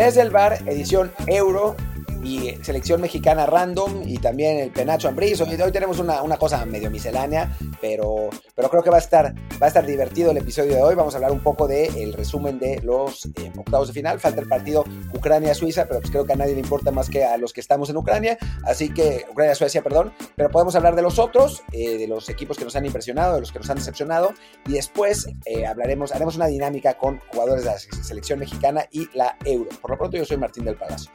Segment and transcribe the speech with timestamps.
[0.00, 1.76] Desde el bar, edición Euro
[2.22, 5.40] y selección mexicana random y también el Penacho Ambris.
[5.40, 9.34] Hoy, hoy tenemos una, una, cosa medio miscelánea, pero, pero creo que va a, estar,
[9.60, 10.94] va a estar divertido el episodio de hoy.
[10.94, 14.20] Vamos a hablar un poco del resumen de los eh, octavos de final.
[14.20, 14.84] Falta el partido
[15.14, 17.90] Ucrania-Suiza, pero pues creo que a nadie le importa más que a los que estamos
[17.90, 18.38] en Ucrania.
[18.64, 20.12] Así que, Ucrania-Suecia, perdón.
[20.36, 23.40] Pero podemos hablar de los otros, eh, de los equipos que nos han impresionado, de
[23.40, 24.32] los que nos han decepcionado.
[24.66, 29.36] Y después eh, hablaremos, haremos una dinámica con jugadores de la selección mexicana y la
[29.44, 29.70] Euro.
[29.80, 31.10] Por lo pronto, yo soy Martín del Palacio.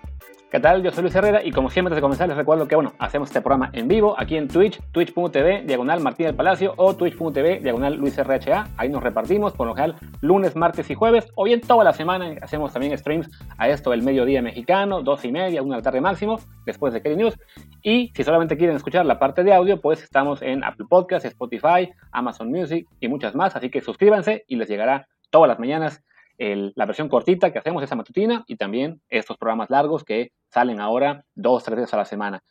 [0.56, 0.82] ¿Qué tal?
[0.82, 3.28] Yo soy Luis Herrera y como siempre antes de comenzar les recuerdo que bueno, hacemos
[3.28, 7.96] este programa en vivo aquí en Twitch, twitch.tv, diagonal Martín del Palacio o twitch.tv, diagonal
[7.96, 8.70] Luis RHA.
[8.78, 12.36] Ahí nos repartimos por lo general lunes, martes y jueves o bien toda la semana
[12.42, 16.00] hacemos también streams a esto del mediodía mexicano, dos y media, una de la tarde
[16.00, 17.38] máximo, después de Kelly News.
[17.84, 21.92] Y si solamente quieren escuchar la parte de audio, pues estamos en Apple Podcasts, Spotify,
[22.14, 23.58] Amazon Music y muchas más.
[23.58, 26.02] Así que suscríbanse y les llegará todas las mañanas
[26.38, 31.24] la versión cortita que hacemos, esa matutina, y también estos programas largos que salen ahora
[31.36, 32.44] dos, tres veces a la semana.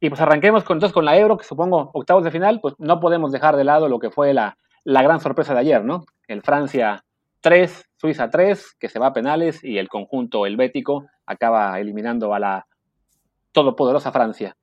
[0.00, 3.00] Y pues arranquemos con, entonces con la Euro, que supongo octavos de final, pues no
[3.00, 6.04] podemos dejar de lado lo que fue la, la gran sorpresa de ayer, ¿no?
[6.26, 7.04] El Francia
[7.40, 12.38] 3, Suiza 3, que se va a penales, y el conjunto helvético acaba eliminando a
[12.38, 12.66] la
[13.52, 14.56] todopoderosa Francia.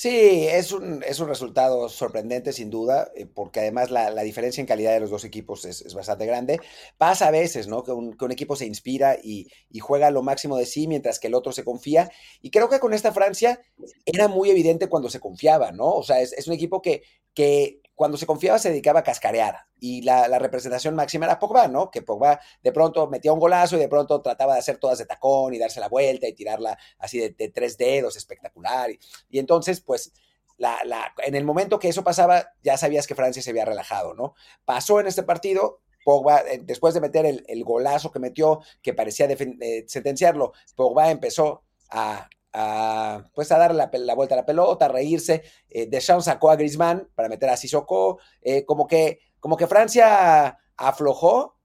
[0.00, 4.60] Sí, es un, es un resultado sorprendente sin duda, eh, porque además la, la, diferencia
[4.60, 6.60] en calidad de los dos equipos es, bastante grande.
[6.98, 7.82] Pasa a veces, ¿no?
[7.82, 11.18] Que un, que un equipo se inspira y, y, juega lo máximo de sí mientras
[11.18, 12.12] que el otro se confía.
[12.40, 13.60] Y creo que con esta Francia
[14.06, 15.90] era muy evidente cuando se confiaba, ¿no?
[15.90, 17.02] O sea, es, es un equipo que,
[17.34, 21.90] que cuando se confiaba se dedicaba a cascarear y la, representación máxima era Pogba, ¿no?
[21.90, 25.04] Que Pogba de pronto metía un golazo y de pronto trataba de hacer todas de
[25.04, 28.88] tacón y darse la vuelta y tirarla así de, tres dedos, espectacular.
[29.28, 30.12] Y, entonces, pues,
[30.58, 30.78] la,
[31.26, 34.36] en el momento que eso pasaba, ya sabías que Francia se había relajado, ¿no?
[34.64, 38.94] Pasó en este partido, Pogba, eh, después de meter el, el, golazo que metió, que
[38.94, 44.86] parecía eh, sentenciarlo, Pogba empezó a, a, pues a darle la, vuelta a la pelota,
[44.86, 45.42] a reírse.
[45.68, 48.18] Eh, Deschamps sacó a Griezmann para meter a Sissoko.
[48.42, 51.56] Eh, como, que, como que Francia aflojó,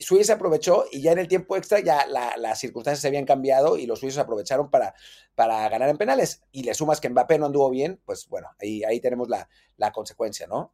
[0.00, 3.76] Suiza aprovechó y ya en el tiempo extra ya la, las circunstancias se habían cambiado
[3.76, 4.94] y los suizos aprovecharon para,
[5.34, 6.42] para ganar en penales.
[6.52, 9.90] Y le sumas que Mbappé no anduvo bien, pues bueno, ahí, ahí tenemos la, la
[9.90, 10.72] consecuencia, ¿no?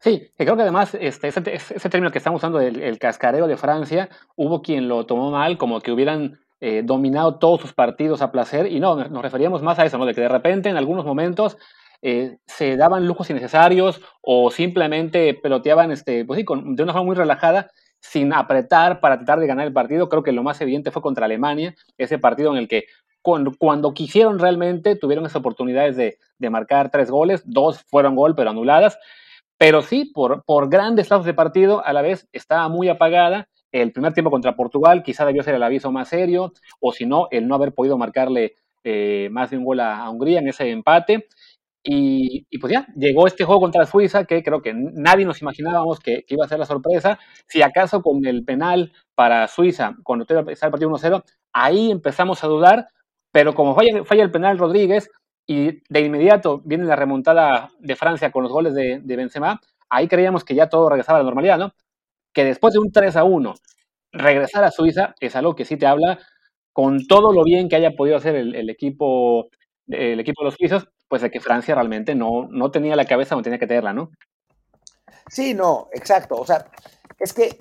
[0.00, 3.56] Sí, creo que además este, ese, ese, término que estamos usando, el, el cascareo de
[3.56, 8.32] Francia, hubo quien lo tomó mal, como que hubieran eh, dominado todos sus partidos a
[8.32, 10.06] placer, y no, nos referíamos más a eso, ¿no?
[10.06, 11.56] de que de repente en algunos momentos
[12.02, 17.06] eh, se daban lujos innecesarios o simplemente peloteaban este, pues sí, con, de una forma
[17.06, 20.08] muy relajada, sin apretar para tratar de ganar el partido.
[20.08, 22.84] Creo que lo más evidente fue contra Alemania, ese partido en el que
[23.22, 28.36] cuando, cuando quisieron realmente tuvieron esas oportunidades de, de, marcar tres goles, dos fueron gol
[28.36, 28.98] pero anuladas,
[29.58, 33.48] pero sí, por, por grandes lazos de partido, a la vez estaba muy apagada
[33.82, 37.28] el primer tiempo contra Portugal quizá debió ser el aviso más serio, o si no,
[37.30, 41.26] el no haber podido marcarle eh, más de un gol a, Hungría en ese empate.
[41.88, 46.24] Y, pues ya, llegó este juego contra Suiza que creo que nadie nos imaginábamos que,
[46.28, 47.18] iba a ser la sorpresa.
[47.46, 51.22] Si acaso con el penal para Suiza, cuando estaba el partido 1-0,
[51.52, 52.88] ahí empezamos a dudar,
[53.30, 55.10] pero como falla, el penal Rodríguez
[55.46, 60.44] y de inmediato viene la remontada de Francia con los goles de Benzema, ahí creíamos
[60.44, 61.72] que ya todo regresaba a la normalidad, ¿no?
[62.36, 63.54] Que después de un 3 a 1
[64.12, 66.18] regresar a Suiza es algo que sí te habla
[66.74, 69.48] con todo lo bien que haya podido hacer el, equipo
[69.88, 73.34] el equipo de los suizos, pues de que Francia realmente no, no tenía la cabeza
[73.34, 74.10] donde tenía que tenerla, ¿no?
[75.30, 76.34] Sí, no, exacto.
[76.34, 76.70] O sea,
[77.18, 77.56] es que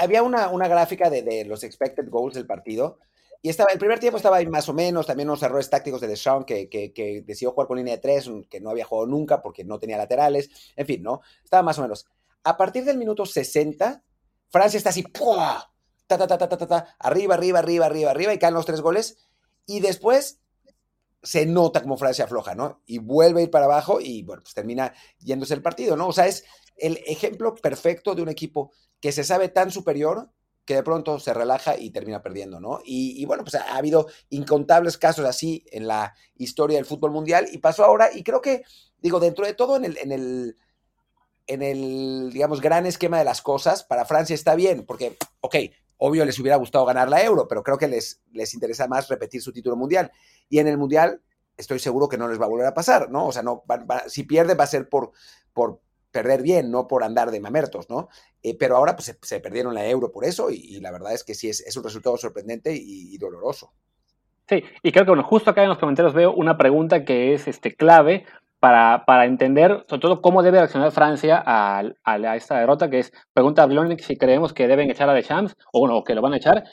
[0.00, 3.00] había una, una gráfica de, los expected goals del partido
[3.42, 6.08] y estaba, el primer tiempo estaba ahí más o menos, también unos errores tácticos de
[6.08, 9.62] Deschamps que, que decidió jugar con línea de tres, que no había jugado nunca porque
[9.62, 11.20] no tenía laterales, en fin, ¿no?
[11.44, 12.06] Estaba más o menos.
[12.44, 14.04] A partir del minuto 60,
[14.50, 15.70] Francia está así, ¡pua!
[16.06, 18.82] Ta, ta, ta, ta, ta, ta, arriba, arriba, arriba, arriba, arriba, y caen los tres
[18.82, 19.16] goles.
[19.66, 20.40] Y después
[21.22, 22.82] se nota como Francia afloja, ¿no?
[22.86, 26.08] Y vuelve a ir para abajo y, bueno, pues termina yéndose el partido, ¿no?
[26.08, 26.44] O sea, es
[26.76, 30.30] el ejemplo perfecto de un equipo que se sabe tan superior
[30.64, 32.80] que de pronto se relaja y termina perdiendo, ¿no?
[32.84, 37.58] Y, bueno, pues ha habido incontables casos así en la historia del fútbol mundial y
[37.58, 38.62] pasó ahora y creo que,
[38.98, 40.56] digo, dentro de todo en el, en el
[41.46, 45.56] en el, digamos, gran esquema de las cosas, para Francia está bien, porque, ok,
[45.98, 49.42] obvio les hubiera gustado ganar la Euro, pero creo que les, les interesa más repetir
[49.42, 50.10] su título mundial.
[50.48, 51.22] Y en el mundial
[51.56, 53.26] estoy seguro que no les va a volver a pasar, ¿no?
[53.26, 55.12] O sea, no, va, va, si pierde va a ser por,
[55.52, 55.80] por
[56.10, 58.08] perder bien, no por andar de mamertos, ¿no?
[58.42, 61.24] Eh, pero ahora pues se, perdieron la Euro por eso y, y, la verdad es
[61.24, 63.72] que sí es, es un resultado sorprendente y, y, doloroso.
[64.48, 67.48] Sí, y creo que bueno, justo acá en los comentarios veo una pregunta que es
[67.48, 68.26] este, clave
[68.64, 73.00] para, para, entender sobre todo cómo debe reaccionar Francia a, a, a esta derrota, que
[73.00, 76.22] es, pregunta a Blonick si creemos que deben echar a Deschamps, o bueno, que lo
[76.22, 76.64] van a echar.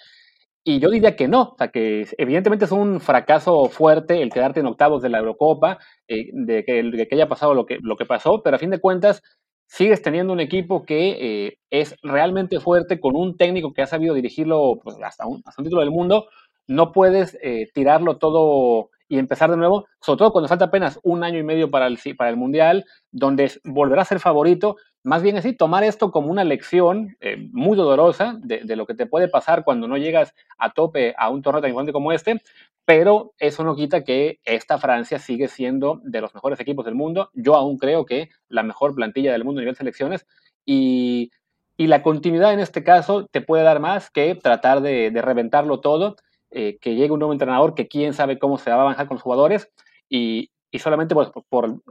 [0.64, 4.62] Y yo diría que no, o sea, que evidentemente es un fracaso fuerte el quedarte
[4.62, 8.06] en octavos de la Eurocopa, eh, de, que, que, haya pasado lo que, lo que
[8.06, 9.22] pasó, pero a fin de cuentas
[9.68, 14.14] sigues teniendo un equipo que eh, es realmente fuerte, con un técnico que ha sabido
[14.14, 16.28] dirigirlo pues, hasta, un, hasta, un, título del mundo,
[16.68, 21.26] no puedes eh, tirarlo todo y empezar de nuevo, sobre todo cuando falta apenas un
[21.26, 25.36] año y medio para el, para el Mundial, donde volverá a ser favorito, más bien
[25.36, 29.28] así, tomar esto como una lección eh, muy dolorosa de, de, lo que te puede
[29.28, 32.42] pasar cuando no llegas a tope a un torneo tan importante como este,
[32.86, 37.32] pero eso no quita que esta Francia sigue siendo de los mejores equipos del mundo.
[37.34, 40.26] Yo aún creo que la mejor plantilla del mundo a nivel de selecciones
[40.66, 41.32] y,
[41.76, 45.82] y la continuidad en este caso te puede dar más que tratar de, de reventarlo
[45.82, 46.16] todo
[46.52, 49.16] eh, que llegue un nuevo entrenador que quién sabe cómo se va a avanzar con
[49.16, 49.70] los jugadores
[50.10, 51.82] y, y solamente pues, por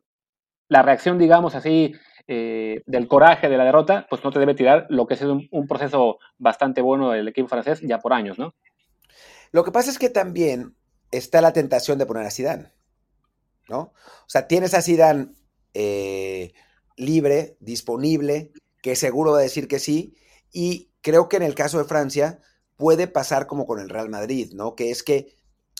[0.68, 1.94] la reacción, digamos así,
[2.28, 5.48] eh, del coraje de la derrota, pues no te debe tirar lo que es un,
[5.50, 8.54] un, proceso bastante bueno del equipo francés ya por años, ¿no?
[9.50, 10.76] Lo que pasa es que también
[11.10, 12.70] está la tentación de poner a Zidane,
[13.68, 13.80] ¿no?
[13.80, 15.32] O sea, tienes a Zidane
[15.74, 16.52] eh,
[16.96, 18.52] libre, disponible,
[18.82, 20.14] que seguro va a decir que sí,
[20.52, 22.40] y creo que en el caso de Francia
[22.80, 24.74] puede pasar como con el Real Madrid, ¿no?
[24.74, 25.36] Que es que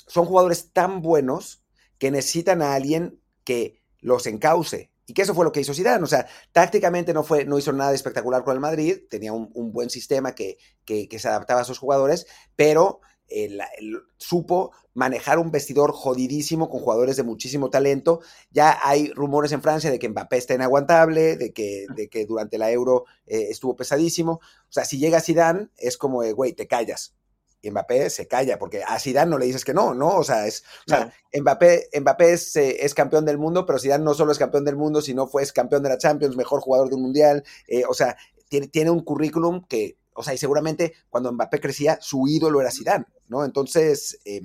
[0.06, 1.64] son jugadores tan buenos
[1.96, 4.90] que necesitan a alguien que los encauce.
[5.06, 6.04] Y que eso fue lo que hizo Zidane.
[6.04, 9.88] O sea, tácticamente no, fue, no hizo nada espectacular con el Madrid, tenía un, buen
[9.88, 13.00] sistema que, que, que, se adaptaba a sus jugadores, pero
[13.30, 18.20] el, el, supo manejar un vestidor jodidísimo con jugadores de muchísimo talento.
[18.50, 22.58] Ya hay rumores en Francia de que Mbappé está inaguantable, de que, de que durante
[22.58, 24.32] la Euro eh, estuvo pesadísimo.
[24.32, 27.14] O sea, si llega Zidane, es como, güey, te callas.
[27.62, 30.16] Y Mbappé se calla, porque a Zidane no le dices que no, ¿no?
[30.16, 31.12] O sea, es, o sea.
[31.32, 34.76] Mbappé, Mbappé es, eh, es, campeón del mundo, pero Zidane no solo es campeón del
[34.76, 37.44] mundo, sino fue campeón de la Champions, mejor jugador de un mundial.
[37.68, 38.16] Eh, o sea,
[38.48, 42.70] tiene, tiene un currículum que, o sea, y seguramente cuando Mbappé crecía, su ídolo era
[42.70, 43.44] Zidane, ¿no?
[43.44, 44.40] Entonces, eh,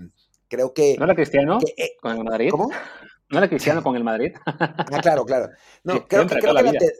[0.47, 0.95] creo que...
[0.97, 2.49] ¿No era Cristiano que, eh, con el Madrid?
[2.49, 2.69] ¿Cómo?
[3.29, 4.33] ¿No era Cristiano con el Madrid?
[4.45, 5.49] ah, claro, claro.
[5.83, 6.93] No, sí, creo, que, creo, que la te,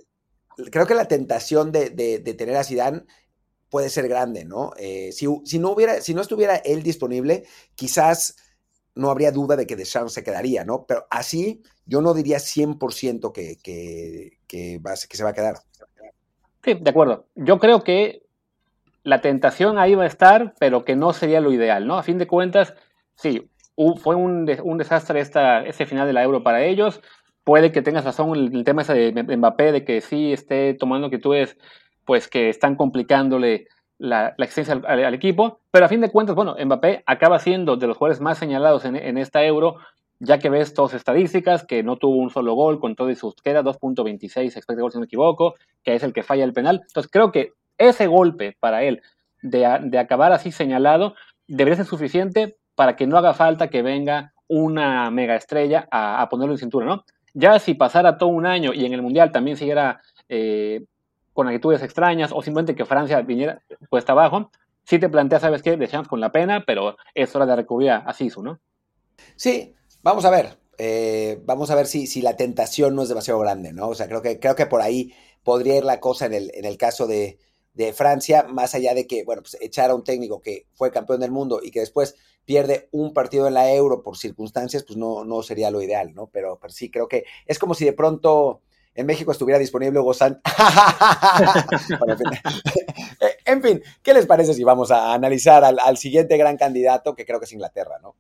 [0.72, 3.04] creo, que, la tentación de, de, de, tener a Zidane
[3.70, 4.72] puede ser grande, ¿no?
[4.78, 7.46] Eh, si, si, no hubiera, si no estuviera él disponible,
[7.76, 8.36] quizás
[8.96, 10.86] no habría duda de que Deschamps se quedaría, ¿no?
[10.86, 15.56] Pero así yo no diría 100% que, que, que, va, que se va a quedar.
[16.64, 17.28] Sí, de acuerdo.
[17.36, 18.25] Yo creo que
[19.06, 21.98] la tentación ahí va a estar, pero que no sería lo ideal, ¿no?
[21.98, 22.74] A fin de cuentas,
[23.14, 23.50] sí,
[23.98, 27.02] fue un, un desastre esta, este final de la Euro para ellos.
[27.44, 31.56] Puede que tengas razón el, tema ese de Mbappé, de que sí esté tomando actitudes,
[32.04, 33.68] pues que están complicándole
[34.00, 35.60] la, la existencia al, equipo.
[35.70, 38.96] Pero a fin de cuentas, bueno, Mbappé acaba siendo de los jugadores más señalados en,
[38.96, 39.76] en esta Euro,
[40.20, 43.36] ya que ves todas estadísticas, que no tuvo un solo gol con todo y sus
[43.36, 45.54] queda 2.26 expected goals si no me equivoco,
[45.84, 46.82] que es el que falla el penal.
[46.88, 49.02] Entonces creo que ese golpe para él
[49.42, 51.16] de, de, acabar así señalado
[51.48, 56.54] debería ser suficiente para que no haga falta que venga una mega estrella a, ponerlo
[56.54, 57.06] en cintura, ¿no?
[57.34, 60.86] Ya si pasara todo un año y en el Mundial también siguiera eh,
[61.34, 64.52] con actitudes extrañas o simplemente que Francia viniera puesta abajo,
[64.84, 65.76] sí te planteas, ¿sabes qué?
[65.76, 68.60] Deschamps con la pena, pero es hora de recurrir a Sisu, ¿no?
[69.36, 70.58] Sí, vamos a ver.
[70.78, 73.88] Eh, vamos a ver si, si, la tentación no es demasiado grande, ¿no?
[73.88, 75.14] O sea, creo que, creo que por ahí
[75.44, 77.40] podría ir la cosa en el, en el caso de,
[77.76, 81.20] de Francia, más allá de que, bueno, pues echar a un técnico que fue campeón
[81.20, 82.16] del mundo y que después
[82.46, 86.28] pierde un partido en la Euro por circunstancias, pues no, no sería lo ideal, ¿no?
[86.28, 88.62] Pero, pero sí, creo que es como si de pronto
[88.94, 90.42] en México estuviera disponible Hugo Sánchez.
[92.00, 92.16] bueno,
[93.46, 93.84] en, fin.
[94.02, 97.46] ¿qué les parece si vamos a analizar al, al, siguiente gran candidato, que creo que
[97.46, 98.16] es Inglaterra, ¿no?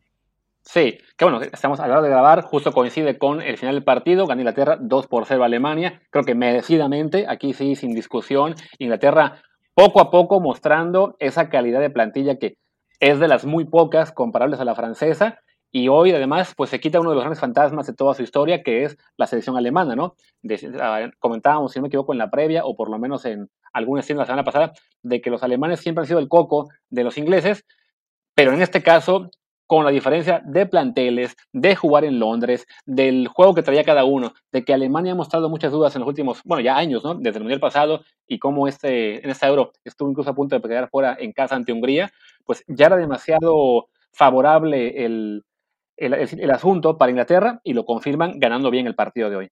[0.65, 3.83] Sí, que bueno, estamos a la hora de grabar, justo coincide con el final del
[3.83, 8.55] partido, gana Inglaterra 2 por 0 a Alemania, creo que merecidamente, aquí sí, sin discusión,
[8.79, 9.43] Inglaterra
[9.75, 12.57] poco a poco mostrando esa calidad de plantilla que
[12.99, 15.39] es de las muy pocas comparables a la francesa,
[15.71, 18.63] y hoy además pues se quita uno de los grandes fantasmas de toda su historia,
[18.63, 20.15] que es la selección alemana, ¿no?
[20.41, 23.99] De, comentábamos, si no me equivoco, en la previa, o por lo menos en algún
[23.99, 24.71] escena la semana pasada,
[25.03, 27.65] de que los alemanes siempre han sido el coco de los ingleses,
[28.33, 29.29] pero en este caso
[29.67, 34.33] con la diferencia de planteles, de jugar en Londres, del juego que traía cada uno,
[34.51, 37.15] de que Alemania ha mostrado muchas dudas en los últimos, bueno, ya años, ¿no?
[37.15, 40.61] Desde el Mundial pasado y cómo este, en esta Euro estuvo incluso a punto de
[40.67, 42.11] quedar fuera en casa ante Hungría,
[42.45, 45.43] pues ya era demasiado favorable el,
[45.97, 49.49] el, asunto para Inglaterra y lo confirman ganando bien el partido de hoy.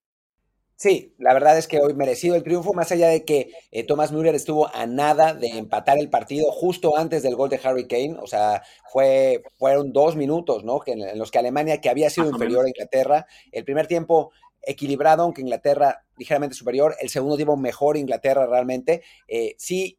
[0.76, 4.12] Sí, la verdad es que hoy merecido el triunfo, más allá de que eh, Thomas
[4.12, 8.18] Müller estuvo a nada de empatar el partido justo antes del gol de Harry Kane,
[8.20, 10.80] o sea, fue, fueron dos minutos, ¿no?
[10.80, 14.32] Que en, en los que Alemania, que había sido inferior a Inglaterra, el primer tiempo
[14.66, 19.98] equilibrado, aunque Inglaterra ligeramente superior, el segundo tiempo mejor Inglaterra realmente, eh, sí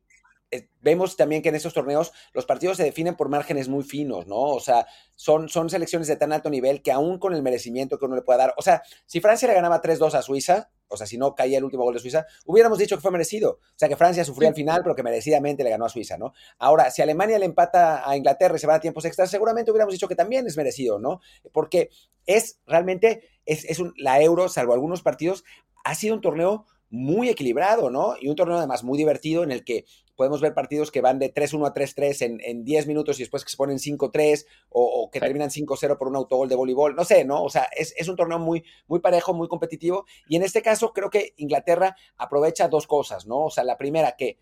[0.81, 4.37] vemos también que en estos torneos los partidos se definen por márgenes muy finos, ¿no?
[4.37, 8.05] O sea, son, son selecciones de tan alto nivel que aún con el merecimiento que
[8.05, 11.07] uno le pueda dar, o sea, si Francia le ganaba 3-2 a Suiza, o sea,
[11.07, 13.59] si no caía el último gol de Suiza, hubiéramos dicho que fue merecido.
[13.63, 16.33] O sea, que Francia sufrió al final, pero que merecidamente le ganó a Suiza, ¿no?
[16.59, 19.93] Ahora, si Alemania le empata a Inglaterra y se va a tiempos extras, seguramente hubiéramos
[19.93, 21.21] dicho que también es merecido, ¿no?
[21.53, 21.91] Porque
[22.27, 25.45] es realmente, es, es un, la Euro, salvo algunos partidos,
[25.85, 28.15] ha sido un torneo muy equilibrado, ¿no?
[28.21, 29.85] Y un torneo además muy divertido en el que
[30.17, 33.45] podemos ver partidos que van de 3-1 a 3-3 en, en 10 minutos y después
[33.45, 37.25] que se ponen 5-3 o, que terminan 5-0 por un autogol de voleibol, no sé,
[37.25, 37.43] ¿no?
[37.43, 40.93] O sea, es, es, un torneo muy, muy parejo, muy competitivo y en este caso
[40.93, 43.47] creo que Inglaterra aprovecha dos cosas, ¿no?
[43.47, 44.39] O sea, la primera que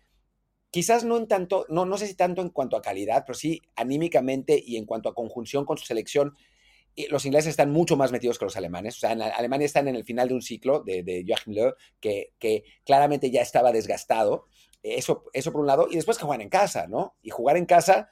[0.73, 3.61] quizás no en tanto, no, no sé si tanto en cuanto a calidad, pero sí
[3.75, 6.35] anímicamente y en cuanto a conjunción con su selección,
[7.09, 8.97] los ingleses están mucho más metidos que los alemanes.
[8.97, 11.73] O sea, en Alemania están en el final de un ciclo de, de Joachim Löw
[11.99, 14.47] que, que, claramente ya estaba desgastado.
[14.83, 15.87] Eso, eso por un lado.
[15.89, 17.15] Y después que juegan en casa, ¿no?
[17.21, 18.09] Y jugar en casa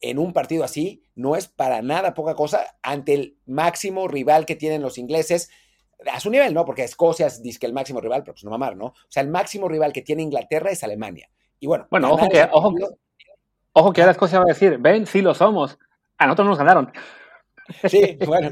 [0.00, 4.56] en un partido así no es para nada poca cosa ante el máximo rival que
[4.56, 5.50] tienen los ingleses.
[6.12, 6.64] A su nivel, ¿no?
[6.64, 8.86] Porque Escocia es que el máximo rival, pero pues no mamar, ¿no?
[8.86, 11.30] O sea, el máximo rival que tiene Inglaterra es Alemania.
[11.58, 12.74] Y bueno, bueno ojo que, ojo,
[13.72, 15.78] ojo que ahora Escocia va a decir, ven, sí lo somos.
[16.18, 16.92] A nosotros nos ganaron.
[17.88, 18.50] Sí, bueno,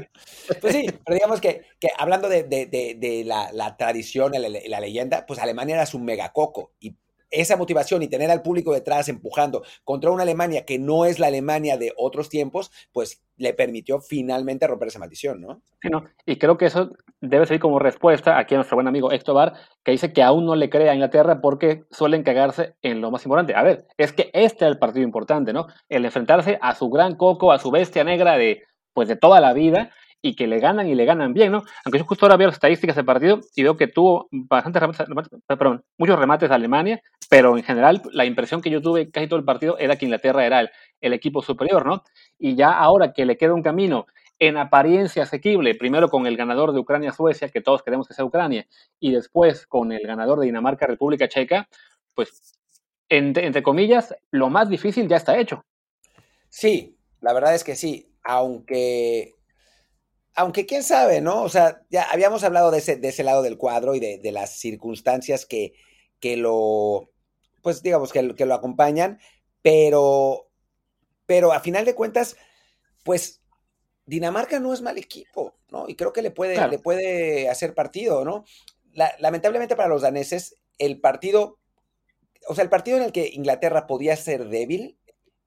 [0.61, 5.75] pues sí, pero digamos que, que hablando de, de, la, tradición, la, leyenda, pues Alemania
[5.75, 6.95] era su megacoco y
[7.31, 11.27] esa motivación y tener al público detrás empujando contra una Alemania que no es la
[11.27, 15.61] Alemania de otros tiempos, pues le permitió finalmente romper esa maldición, ¿no?
[15.81, 16.05] Sí, no.
[16.25, 19.53] Y creo que eso debe ser como respuesta aquí a nuestro buen amigo Héctor
[19.83, 23.25] que dice que aún no le cree a Inglaterra porque suelen cagarse en lo más
[23.25, 23.55] importante.
[23.55, 25.67] A ver, es que este es el partido importante, ¿no?
[25.89, 28.63] El enfrentarse a su gran coco, a su bestia negra de
[28.95, 31.63] pues de toda la vida y que le ganan y le ganan bien, ¿no?
[31.83, 35.29] Aunque yo justo ahora veo las estadísticas del partido y veo que tuvo bastantes remates,
[35.45, 39.37] perdón, muchos remates de Alemania, pero en general la impresión que yo tuve casi todo
[39.37, 40.69] el partido era que Inglaterra era el,
[41.01, 42.03] el equipo superior, ¿no?
[42.39, 44.07] Y ya ahora que le queda un camino
[44.39, 48.65] en apariencia asequible, primero con el ganador de Ucrania-Suecia, que todos queremos que sea Ucrania,
[48.99, 51.67] y después con el ganador de Dinamarca-República Checa,
[52.13, 52.57] pues,
[53.09, 55.63] entre, entre comillas, lo más difícil ya está hecho.
[56.49, 59.35] Sí, la verdad es que sí aunque,
[60.33, 61.43] aunque quién sabe, ¿no?
[61.43, 64.31] O sea, ya habíamos hablado de ese, de ese lado del cuadro y de, de
[64.31, 65.73] las circunstancias que,
[66.19, 67.11] que, lo,
[67.61, 69.19] pues digamos, que, que, lo acompañan,
[69.61, 70.49] pero,
[71.25, 72.35] pero a final de cuentas,
[73.03, 73.41] pues
[74.07, 75.87] Dinamarca no es mal equipo, ¿no?
[75.87, 76.71] Y creo que le puede, claro.
[76.71, 78.43] le puede hacer partido, ¿no?
[78.91, 81.59] La, lamentablemente para los daneses, el partido,
[82.47, 84.97] o sea, el partido en el que Inglaterra podía ser débil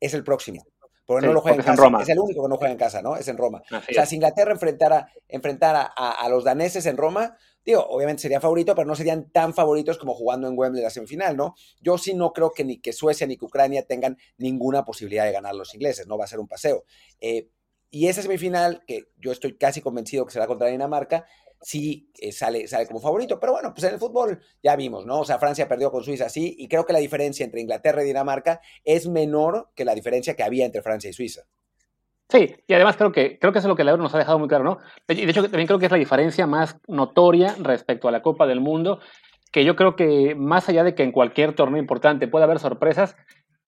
[0.00, 0.64] es el próximo
[1.08, 1.72] porque sí, no lo juega en casa.
[1.72, 2.02] En Roma.
[2.02, 3.16] Es el único que no juega en casa, ¿no?
[3.16, 3.62] Es en Roma.
[3.70, 4.08] Así o sea, es.
[4.10, 7.34] si Inglaterra enfrentara, enfrentara a, a, los daneses en Roma,
[7.64, 11.34] digo, obviamente sería favorito, pero no serían tan favoritos como jugando en Wembley la semifinal,
[11.34, 11.54] ¿no?
[11.80, 15.32] Yo sí no creo que ni que Suecia ni que Ucrania tengan ninguna posibilidad de
[15.32, 16.84] ganar los ingleses, no va a ser un paseo.
[17.22, 17.48] Eh,
[17.90, 21.24] y esa semifinal, que yo estoy casi convencido que será contra Dinamarca,
[21.60, 23.38] sí eh, sale, sale como favorito.
[23.40, 25.20] Pero bueno, pues en el fútbol ya vimos, ¿no?
[25.20, 28.06] O sea, Francia perdió con Suiza, sí, y creo que la diferencia entre Inglaterra y
[28.06, 31.42] Dinamarca es menor que la diferencia que había entre Francia y Suiza.
[32.30, 34.18] Sí, y además creo que, creo que eso es lo que la Euro nos ha
[34.18, 34.78] dejado muy claro, ¿no?
[35.08, 38.46] Y de hecho también creo que es la diferencia más notoria respecto a la Copa
[38.46, 39.00] del Mundo,
[39.50, 43.16] que yo creo que más allá de que en cualquier torneo importante pueda haber sorpresas,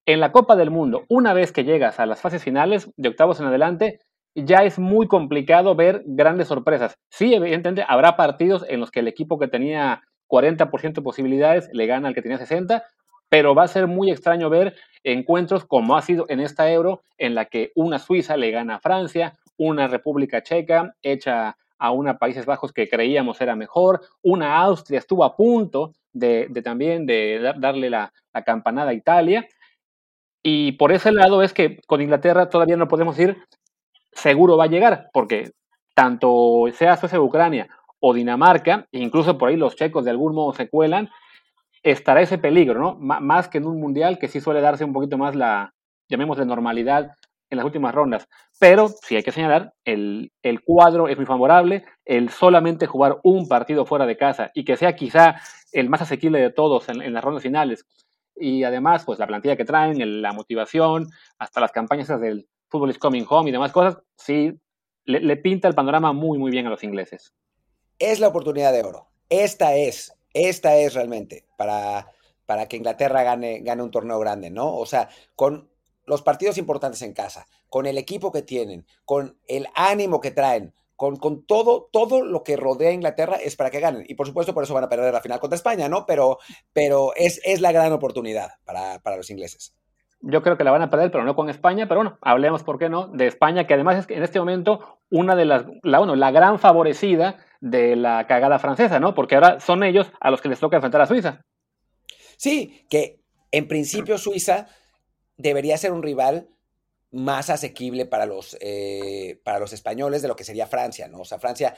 [0.04, 3.40] en la Copa del Mundo, una vez que llegas a las fases finales, de octavos
[3.40, 4.00] en adelante,
[4.34, 6.96] ya es muy complicado ver grandes sorpresas.
[7.10, 11.86] Sí, evidentemente habrá partidos en los que el equipo que tenía 40% de posibilidades le
[11.86, 12.84] gana al que tenía 60,
[13.28, 17.34] pero va a ser muy extraño ver encuentros como ha sido en esta Euro, en
[17.34, 22.46] la que una Suiza le gana a Francia, una República Checa hecha a una Países
[22.46, 28.12] Bajos que creíamos era mejor, una Austria estuvo a punto de, también de darle la
[28.44, 29.46] campanada a Italia.
[30.42, 33.36] Y por ese lado es que con Inglaterra todavía no podemos ir
[34.12, 35.52] seguro va a llegar, porque
[35.94, 37.68] tanto sea Suecia, Ucrania
[38.00, 41.10] o Dinamarca, incluso por ahí los checos de algún modo se cuelan,
[41.82, 42.96] estará ese peligro, ¿no?
[42.98, 45.74] Más que en un mundial que sí suele darse un poquito más la,
[46.08, 47.12] llamémosle normalidad
[47.48, 48.28] en las últimas rondas.
[48.58, 53.48] Pero sí hay que señalar, el, el cuadro es muy favorable, el solamente jugar un
[53.48, 55.40] partido fuera de casa y que sea quizá
[55.72, 57.86] el más asequible de todos en, las rondas finales.
[58.36, 62.98] Y además, pues la plantilla que traen, la motivación, hasta las campañas del Football is
[62.98, 64.58] Coming Home y demás cosas, sí
[65.04, 67.34] le, pinta el panorama muy, muy bien a los ingleses.
[67.98, 69.08] Es la oportunidad de oro.
[69.28, 72.10] Esta es, esta es realmente para,
[72.46, 74.74] para que Inglaterra gane, gane un torneo grande, ¿no?
[74.74, 75.70] O sea, con
[76.06, 80.74] los partidos importantes en casa, con el equipo que tienen, con el ánimo que traen,
[80.96, 84.04] con, con, todo, todo lo que rodea a Inglaterra es para que ganen.
[84.08, 86.04] Y por supuesto, por eso van a perder la final contra España, ¿no?
[86.06, 86.38] Pero,
[86.72, 89.74] pero es, es la gran oportunidad para, para los ingleses.
[90.22, 91.88] Yo creo que la van a perder, pero no con España.
[91.88, 93.08] Pero bueno, hablemos, ¿por qué no?
[93.08, 96.58] De España, que además es en este momento una de las, la, bueno, la gran
[96.58, 99.14] favorecida de la cagada francesa, ¿no?
[99.14, 101.44] Porque ahora son ellos a los que les toca enfrentar a Suiza.
[102.36, 104.68] Sí, que en principio Suiza
[105.36, 106.48] debería ser un rival
[107.10, 111.20] más asequible para los, eh, para los españoles de lo que sería Francia, ¿no?
[111.20, 111.74] O sea, Francia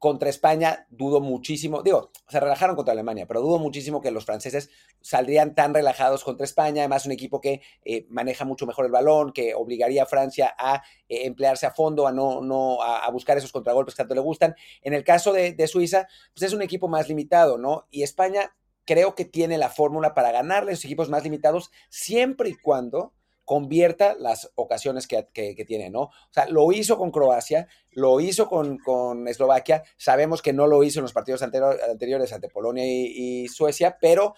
[0.00, 4.70] contra España dudo muchísimo, digo, se relajaron contra Alemania, pero dudo muchísimo que los franceses
[5.02, 9.30] saldrían tan relajados contra España, además un equipo que eh, maneja mucho mejor el balón,
[9.32, 13.52] que obligaría a Francia a eh, emplearse a fondo, a no, no, a, buscar esos
[13.52, 14.56] contragolpes que tanto le gustan.
[14.80, 17.86] En el caso de, Suiza, pues es un equipo más limitado, ¿no?
[17.90, 22.48] Y España creo que tiene la fórmula para ganarle a los equipos más limitados siempre
[22.48, 23.12] y cuando
[23.50, 25.24] convierta las ocasiones que,
[25.66, 26.02] tiene, ¿no?
[26.02, 30.84] O sea, lo hizo con Croacia, lo hizo con, con Eslovaquia, sabemos que no lo
[30.84, 34.34] hizo en los partidos anteriores ante Polonia y, Suecia, pero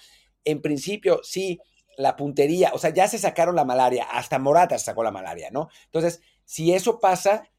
[0.47, 1.61] en principio sí,
[1.99, 5.51] la puntería, o sea, ya se sacaron la malaria, hasta Morata se sacó la malaria,
[5.51, 5.69] ¿no?
[5.85, 7.51] Entonces, si eso pasa,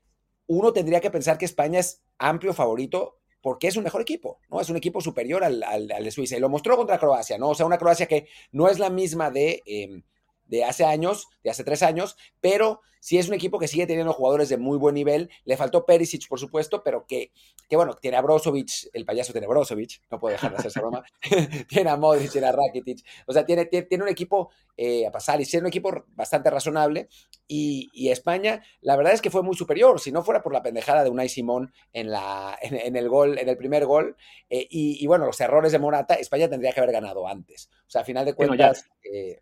[0.48, 4.60] uno tendría que pensar que España es amplio favorito porque es un mejor equipo, ¿no?
[4.60, 7.50] Es un equipo superior al, de Suiza y lo mostró contra Croacia, ¿no?
[7.50, 9.62] O sea, una Croacia que no es la misma de...
[9.68, 10.02] Em,
[10.46, 14.14] de hace años, de hace tres años, pero sí es un equipo que sigue teniendo
[14.14, 15.30] jugadores de muy buen nivel.
[15.44, 17.34] Le faltó Perisic, por supuesto, pero que,
[17.68, 20.70] que bueno, tiene a Brozovic, el payaso tiene a Brozovic, no puedo dejar de hacer
[20.70, 21.04] esa broma.
[21.68, 23.06] tiene a Modric, tiene a Rakitic.
[23.28, 27.10] O sea, tiene, tiene, un equipo eh, a pasar y tiene un equipo bastante razonable.
[27.46, 30.00] Y, España, la verdad es que fue muy superior.
[30.00, 33.50] Si no fuera por la pendejada de Unai Simón en, la, en, el gol, en
[33.50, 34.16] el primer gol,
[34.50, 37.70] eh, y, bueno, los errores de Morata, España tendría que haber ganado antes.
[37.86, 38.86] O sea, a final de cuentas.
[39.04, 39.42] Eh,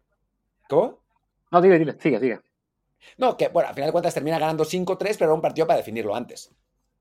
[0.71, 0.99] ¿Cómo?
[1.51, 2.39] No, dile, dile, sigue, sigue.
[3.17, 5.75] No, que bueno, al final de cuentas termina ganando 5-3, pero era un partido para
[5.75, 6.49] definirlo antes.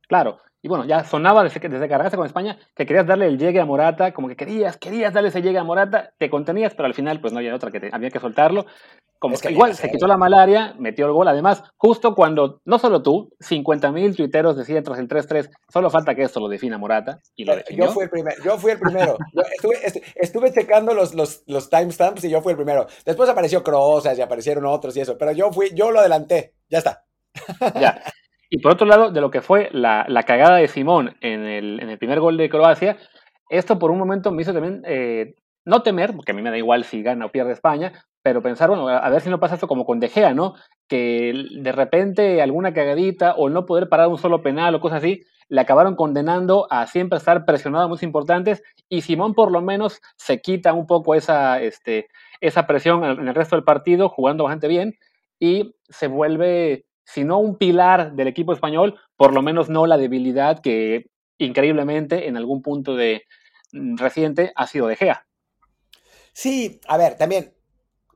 [0.08, 3.60] Claro, y bueno, ya sonaba desde, desde cargarse con España que querías darle el llegue
[3.60, 6.94] a Morata, como que querías, querías darle ese llegue a Morata, te contenías, pero al
[6.94, 8.66] final pues no había otra que te, había que soltarlo.
[9.18, 11.28] Como que igual se quitó la malaria, metió el gol.
[11.28, 16.22] Además, justo cuando, no solo tú, 50.000 tuiteros decían tras el 3-3, solo falta que
[16.22, 17.20] esto lo defina Morata.
[17.36, 17.86] Y lo definió.
[17.86, 19.18] Yo fui el, primer, yo fui el primero.
[19.54, 19.76] estuve,
[20.14, 22.86] estuve, checando los, los, los, timestamps y yo fui el primero.
[23.04, 26.54] Después apareció Crozas y aparecieron otros y eso, pero yo fui, yo lo adelanté.
[26.70, 27.04] Ya está.
[27.78, 28.02] Ya.
[28.50, 31.80] Y por otro lado, de lo que fue la, la cagada de Simón en el,
[31.80, 32.98] en el, primer gol de Croacia,
[33.48, 35.34] esto por un momento me hizo también eh,
[35.64, 38.68] no temer, porque a mí me da igual si gana o pierde España, pero pensar,
[38.68, 40.54] bueno, a ver si no pasa esto como con De Gea, ¿no?
[40.88, 45.22] Que de repente alguna cagadita o no poder parar un solo penal o cosas así,
[45.48, 50.00] le acabaron condenando a siempre estar presionado a muy importantes y Simón por lo menos
[50.16, 52.08] se quita un poco esa, este,
[52.40, 54.94] esa presión en el resto del partido, jugando bastante bien
[55.40, 59.96] y se vuelve, si no un pilar del equipo español, por lo menos no la
[59.96, 61.06] debilidad que
[61.38, 63.24] increíblemente en algún punto de
[63.72, 65.26] mm, reciente ha sido De Gea.
[66.32, 67.54] Sí, a ver, también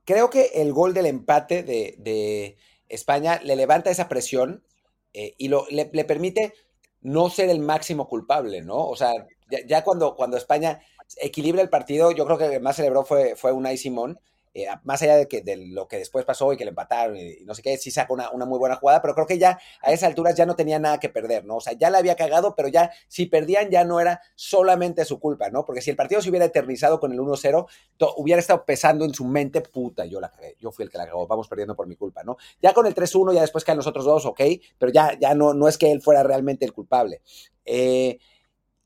[0.05, 4.63] creo que el gol del empate de, España le levanta esa presión
[5.11, 6.53] eh, y lo, le, permite
[7.01, 8.77] no ser el máximo culpable, ¿no?
[8.87, 9.11] O sea,
[9.67, 10.81] ya, cuando, cuando España
[11.17, 14.19] equilibra el partido, yo creo que el que más celebró fue, fue Unai Simón,
[14.57, 17.39] eh, más allá de, que, de lo que después pasó y que le empataron y,
[17.43, 20.07] no sé qué, sí sacó una, muy buena jugada, pero creo que ya a esas
[20.07, 21.57] alturas ya no tenía nada que perder, ¿no?
[21.57, 25.19] O sea, ya la había cagado, pero ya si perdían ya no era solamente su
[25.19, 25.65] culpa, ¿no?
[25.65, 27.67] Porque si el partido se hubiera eternizado con el 1-0,
[28.15, 31.05] hubiera estado pesando en su mente, puta, yo la cagué, yo fui el que la
[31.05, 32.37] cagó, vamos perdiendo por mi culpa, ¿no?
[32.61, 34.39] Ya con el 3-1, ya después caen los otros dos, ok,
[34.77, 37.21] pero ya, ya no, no es que él fuera realmente el culpable.
[37.65, 38.19] Eh,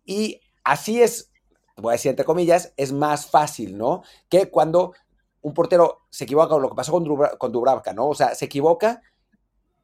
[0.04, 1.30] y así es,
[1.76, 4.02] voy a decir entre comillas, es más fácil, ¿no?
[4.30, 4.94] Que cuando
[5.42, 8.10] un portero se equivoca con lo que pasó con, Dubravka, ¿no?
[8.10, 9.02] O sea, se equivoca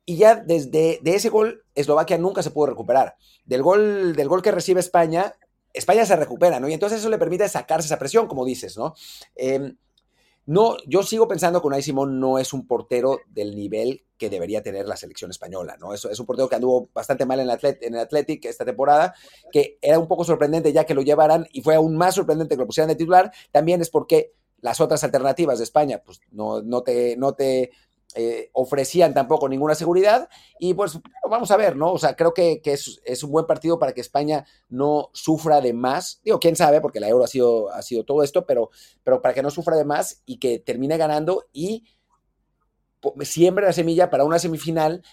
[0.06, 3.16] y ya desde de ese gol Eslovaquia nunca se pudo recuperar.
[3.46, 5.34] Del gol, del gol que recibe España,
[5.74, 6.70] España se recupera, ¿no?
[6.70, 8.94] Y entonces eso le permite sacarse esa presión, como dices, ¿no?
[9.36, 9.78] Em,
[10.46, 14.62] no, yo sigo pensando que Unai Simón no es un portero del nivel que debería
[14.62, 15.94] tener la selección española, ¿no?
[15.94, 19.16] Es, un portero que anduvo bastante mal en en el Athletic esta temporada,
[19.52, 22.60] que era un poco sorprendente ya que lo llevaran y fue aún más sorprendente que
[22.60, 24.34] lo pusieran de titular, también es porque
[24.66, 27.70] las otras alternativas de España pues no, no te, no te
[28.16, 30.28] eh, ofrecían tampoco ninguna seguridad.
[30.58, 31.00] Y pues
[31.30, 31.92] vamos a ver, ¿no?
[31.92, 36.20] O sea, creo que, es, un buen partido para que España no sufra de más,
[36.24, 38.72] digo, quién sabe, porque la euro ha sido, ha sido todo esto, pero,
[39.04, 41.84] pero para que no sufra de más y que termine ganando y
[43.22, 45.04] siembre la semilla para una semifinal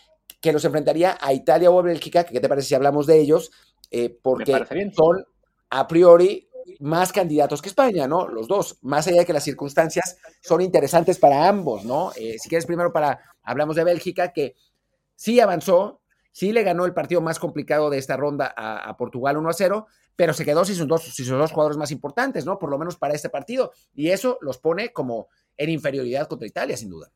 [0.41, 3.21] que nos enfrentaría a Italia o a Bélgica, que qué te parece si hablamos de
[3.21, 3.51] ellos,
[3.91, 4.65] eh, porque
[4.97, 5.27] son
[5.69, 6.49] a priori
[6.81, 8.29] más candidatos que España, ¿no?
[8.29, 12.13] Los dos, más allá de que las circunstancias son interesantes para ambos, ¿no?
[12.17, 14.55] Eh, si quieres primero para, hablamos de Bélgica, que
[15.15, 16.01] sí avanzó,
[16.33, 19.87] sí le ganó el partido más complicado de esta ronda a, Portugal 1 a 0,
[20.17, 22.59] pero se quedó sin dos, sin sus dos jugadores más importantes, ¿no?
[22.59, 23.73] Por lo menos para este partido.
[23.95, 27.11] Y eso los pone como en inferioridad contra Italia, sin duda.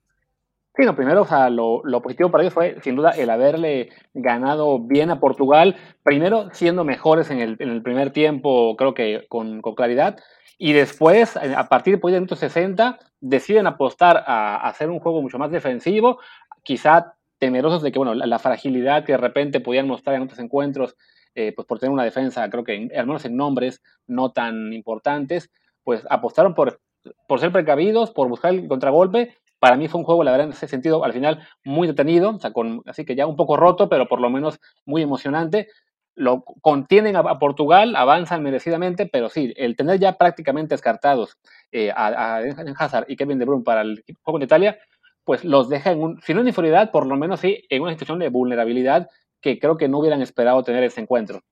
[0.77, 4.79] Sí, no, primero, o sea, lo, positivo para ellos fue, sin duda, el haberle ganado
[4.79, 9.62] bien a Portugal, primero siendo mejores en el, en el primer tiempo, creo que con,
[9.62, 10.19] claridad,
[10.59, 15.51] y después, a partir de el 60, deciden apostar a, hacer un juego mucho más
[15.51, 16.19] defensivo,
[16.62, 20.95] quizá temerosos de que, bueno, la, fragilidad que de repente podían mostrar en otros encuentros,
[21.35, 25.51] eh, pues por tener una defensa, creo que al menos en nombres no tan importantes,
[25.85, 26.81] pues apostaron por,
[27.27, 30.53] por ser precavidos, por buscar el contragolpe para mí fue un juego, la verdad, en
[30.53, 33.88] ese sentido, al final muy detenido, o sea, con, así que ya un poco roto,
[33.88, 35.69] pero por lo menos muy emocionante.
[36.14, 41.37] Lo contienen a, Portugal, avanzan merecidamente, pero sí, el tener ya prácticamente descartados
[41.73, 42.42] eh, a, a,
[42.79, 44.79] Hazard y Kevin De Bruyne para el juego de Italia,
[45.25, 47.92] pues los deja en un, si no en inferioridad, por lo menos sí en una
[47.92, 49.09] situación de vulnerabilidad
[49.42, 51.42] que creo que no hubieran esperado tener ese encuentro.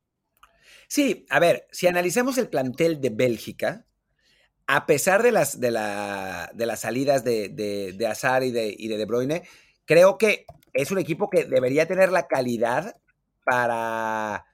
[0.88, 3.84] Sí, a ver, si analizamos el plantel de Bélgica,
[4.66, 8.74] a pesar de las, de la, de las salidas de, de, de Azar y de,
[8.76, 9.42] y de De Bruyne,
[9.84, 12.96] creo que es un equipo que debería tener la calidad
[13.44, 14.46] para,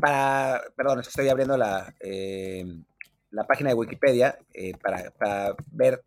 [0.00, 2.64] para perdón, estoy abriendo la, eh,
[3.30, 6.02] la página de Wikipedia eh, para, para, ver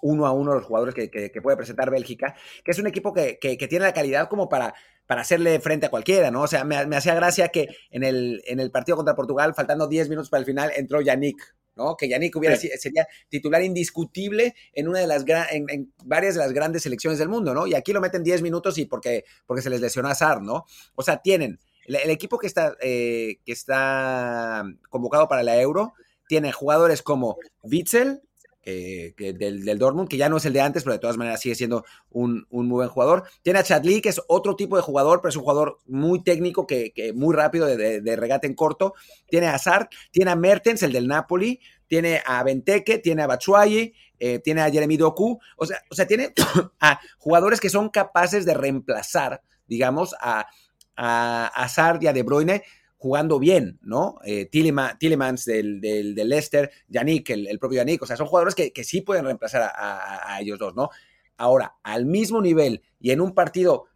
[0.00, 3.38] uno a uno los jugadores que, que, puede presentar Bélgica, que es un equipo que,
[3.38, 4.74] que, tiene la calidad como para,
[5.06, 6.42] para hacerle frente a cualquiera, ¿no?
[6.42, 9.86] O sea, me, me hacía gracia que en el, en el partido contra Portugal, faltando
[9.86, 11.96] 10 minutos para el final, entró Yannick, ¿no?
[11.96, 16.82] Que Yannick hubiera, sería titular indiscutible en una de las en, varias de las grandes
[16.82, 17.66] selecciones del mundo, ¿no?
[17.66, 20.64] Y aquí lo meten 10 minutos y porque, porque se les lesionó a Sar, ¿no?
[20.94, 25.94] O sea, tienen el, equipo que está, eh, que está convocado para la Euro,
[26.28, 28.22] tiene jugadores como Witzel,
[28.64, 31.40] eh, del, del, Dortmund, que ya no es el de antes, pero de todas maneras
[31.40, 33.24] sigue siendo un, muy buen jugador.
[33.42, 36.66] Tiene a Chadli, que es otro tipo de jugador, pero es un jugador muy técnico,
[36.66, 38.94] que, muy rápido de, regate en corto.
[39.28, 43.94] Tiene a Sart, tiene a Mertens, el del Napoli, tiene a Benteke, tiene a Batshuayi,
[44.18, 46.32] eh, tiene a Jeremy Doku, o sea, o sea, tiene
[46.80, 50.46] a jugadores que son capaces de reemplazar, digamos, a,
[50.96, 52.62] a, y a De Bruyne
[53.02, 54.20] jugando bien, ¿no?
[54.24, 59.00] Eh, Tillemans del, del, Leicester, Yannick, el, propio Yannick, o sea, son jugadores que, sí
[59.00, 60.88] pueden reemplazar a, ellos dos, ¿no?
[61.36, 63.86] Ahora, al mismo nivel y en un partido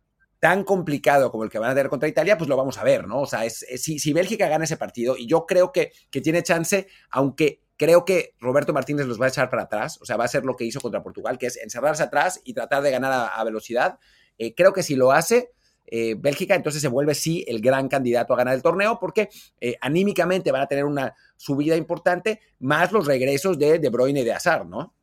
[0.41, 3.07] tan complicado como el que van a tener contra Italia, pues lo vamos a ver,
[3.07, 3.21] ¿no?
[3.21, 6.89] O sea, es, si, Bélgica gana ese partido, y yo creo que, que tiene chance,
[7.11, 10.27] aunque creo que Roberto Martínez los va a echar para atrás, o sea, va a
[10.27, 13.45] hacer lo que hizo contra Portugal, que es encerrarse atrás y tratar de ganar a,
[13.45, 14.01] velocidad.
[14.37, 15.53] Eh, creo que si lo hace,
[15.87, 19.29] eh, Bélgica, entonces se vuelve sí el gran candidato a ganar el torneo porque
[19.61, 24.25] eh, anímicamente van a tener una subida importante, más los regresos de De Bruyne y
[24.25, 24.95] de Azar, ¿no?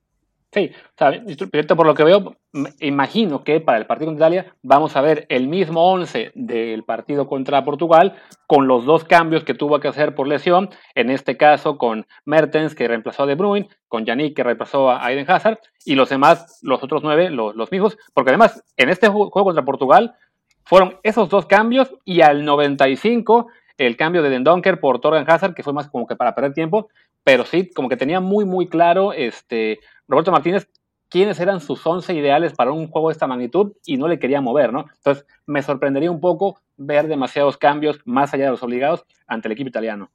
[0.54, 2.36] Sí, o por lo que veo,
[2.80, 7.28] imagino que para el partido contra Italia vamos a ver el mismo 11 del partido
[7.28, 11.80] contra Portugal con los dos cambios que tuvo que hacer por lesión, en este caso
[11.80, 15.96] con Mertens que reemplazó a De Bruyne, con Yannick que reemplazó a Aiden Hazard y
[15.96, 20.16] los demás, los otros nueve, los, los mismos, porque además en este juego contra Portugal
[20.64, 23.48] fueron esos dos cambios y al 95
[23.78, 26.90] el cambio de Dendonker por Torgan Hazard, que fue más como que para perder tiempo,
[27.24, 30.70] pero sí, como que tenía muy, muy claro este, Roberto Martínez
[31.10, 34.42] quiénes eran sus 11 ideales para un juego de esta magnitud y no le quería
[34.42, 34.86] mover, ¿no?
[34.98, 39.52] Entonces, me sorprendería un poco ver demasiados cambios más allá de los obligados ante el
[39.52, 40.10] equipo italiano.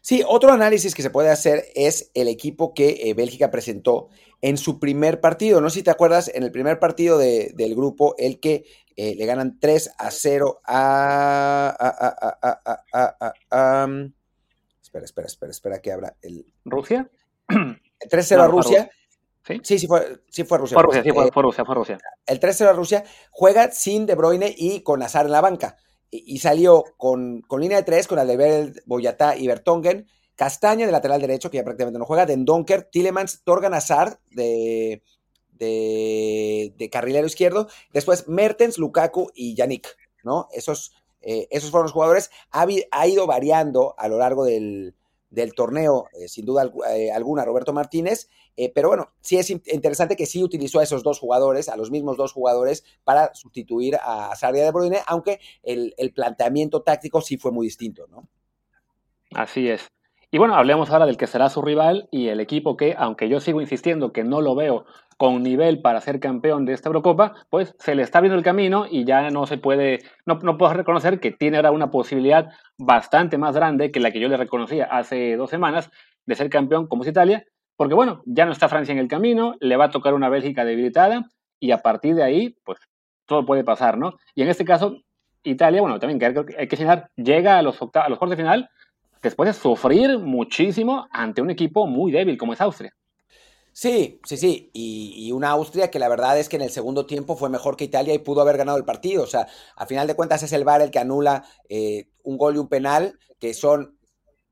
[0.00, 4.08] Sí, otro análisis que se puede hacer es el equipo que eh, Bélgica presentó
[4.40, 5.60] en su primer partido.
[5.60, 8.64] No sé si te acuerdas, en el primer partido del grupo, el que
[8.96, 11.76] eh, le ganan 3 a 0 a...
[14.82, 16.46] espera, espera, espera, espera que abra el...
[16.64, 17.10] ¿Rusia?
[17.48, 18.90] 3-0 a Rusia.
[19.46, 19.60] ¿Sí?
[19.62, 20.74] sí, sí fue, sí fue Rusia.
[20.74, 21.98] Fue Rusia, sí, fue, Rusia, fue Rusia.
[22.26, 25.76] El 3-0 a Rusia juega sin De Bruyne y con Azar en la banca
[26.10, 31.50] y, salió con, línea de tres, con Aldebert, Boyatá y Bertongen, Castaña de lateral derecho,
[31.50, 35.02] que ya prácticamente no juega, Dendonker, Tillemans, Torgan Azar de,
[35.50, 40.48] de, carrilero izquierdo, después Mertens, Lukaku y Yannick, ¿no?
[40.52, 42.30] Esos, eh, esos fueron los jugadores.
[42.52, 44.94] Ha, ido variando a lo largo del,
[45.54, 50.26] torneo, eh, sin duda eh, alguna, Roberto Martínez, eh, pero bueno, sí es interesante que
[50.26, 54.64] sí utilizó a esos dos jugadores, a los mismos dos jugadores, para sustituir a Sarria
[54.64, 58.28] de Bruyne, aunque el, planteamiento táctico sí fue muy distinto, ¿no?
[59.34, 59.88] Así es.
[60.30, 63.40] Y bueno, hablemos ahora del que será su rival y el equipo que, aunque yo
[63.40, 64.84] sigo insistiendo que no lo veo
[65.16, 68.84] con nivel para ser campeón de esta Eurocopa, pues se le está viendo el camino
[68.88, 73.38] y ya no se puede, no, no puedo reconocer que tiene ahora una posibilidad bastante
[73.38, 75.90] más grande que la que yo le reconocía hace dos semanas
[76.26, 79.54] de ser campeón como es Italia, porque bueno, ya no está Francia en el camino,
[79.60, 81.24] le va a tocar una Bélgica debilitada
[81.58, 82.78] y a partir de ahí, pues
[83.26, 84.18] todo puede pasar, ¿no?
[84.34, 84.98] Y en este caso,
[85.42, 86.20] Italia, bueno, también
[86.58, 88.68] hay que señalar, llega a los, a los cuartos de final
[89.22, 92.94] después de sufrir muchísimo ante un equipo muy débil como es Austria.
[93.72, 94.70] Sí, sí, sí.
[94.72, 97.84] Y, una Austria que la verdad es que en el segundo tiempo fue mejor que
[97.84, 99.22] Italia y pudo haber ganado el partido.
[99.22, 102.56] O sea, a final de cuentas es el VAR el que anula eh, un gol
[102.56, 103.96] y un penal, que son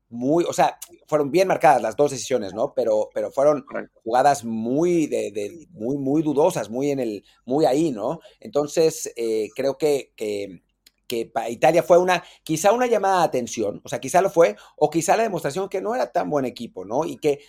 [0.09, 2.73] muy, o sea, fueron bien marcadas las dos decisiones, ¿no?
[2.73, 8.21] Pero, pero fueron jugadas muy, de, muy, muy dudosas, muy en el, muy ahí, ¿no?
[8.39, 10.61] Entonces, eh, creo que, que,
[11.07, 14.55] que, para Italia fue una, quizá una llamada de atención, o sea, quizá lo fue,
[14.75, 17.05] o quizá la demostración que no era tan buen equipo, ¿no?
[17.05, 17.39] Y que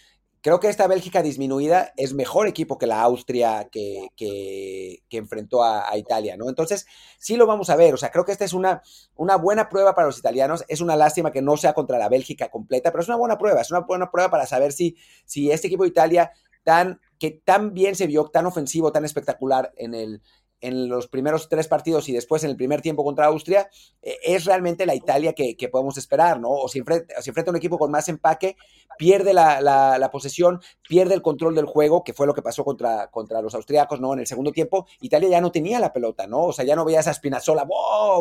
[0.41, 5.97] Creo que esta Bélgica disminuida es mejor equipo que la Austria que, que, enfrentó a,
[5.99, 6.49] Italia, ¿no?
[6.49, 6.87] Entonces,
[7.19, 7.95] sí lo vamos a ver.
[7.95, 8.81] O sea, creo que esta es una,
[9.17, 10.65] una buena prueba para los italianos.
[10.69, 13.61] Es una lástima que no sea contra la Bélgica completa, pero es una buena prueba.
[13.61, 16.31] Es una buena prueba para saber si, si este equipo de Italia,
[16.63, 20.23] tan, que tan bien se vio, tan ofensivo, tan espectacular en el,
[20.61, 23.69] en los primeros tres partidos y después en el primer tiempo contra Austria,
[24.03, 26.51] eh, es realmente la Italia que, podemos esperar, ¿no?
[26.51, 28.57] O si, enfrenta, un equipo con más empaque,
[28.97, 33.43] pierde la, posesión, pierde el control del juego, que fue lo que pasó contra, contra
[33.43, 34.15] los austriacos, ¿no?
[34.15, 36.47] En el segundo tiempo, Italia ya no tenía la pelota, ¿no?
[36.47, 37.67] O sea, ya no veía esa Spinazzola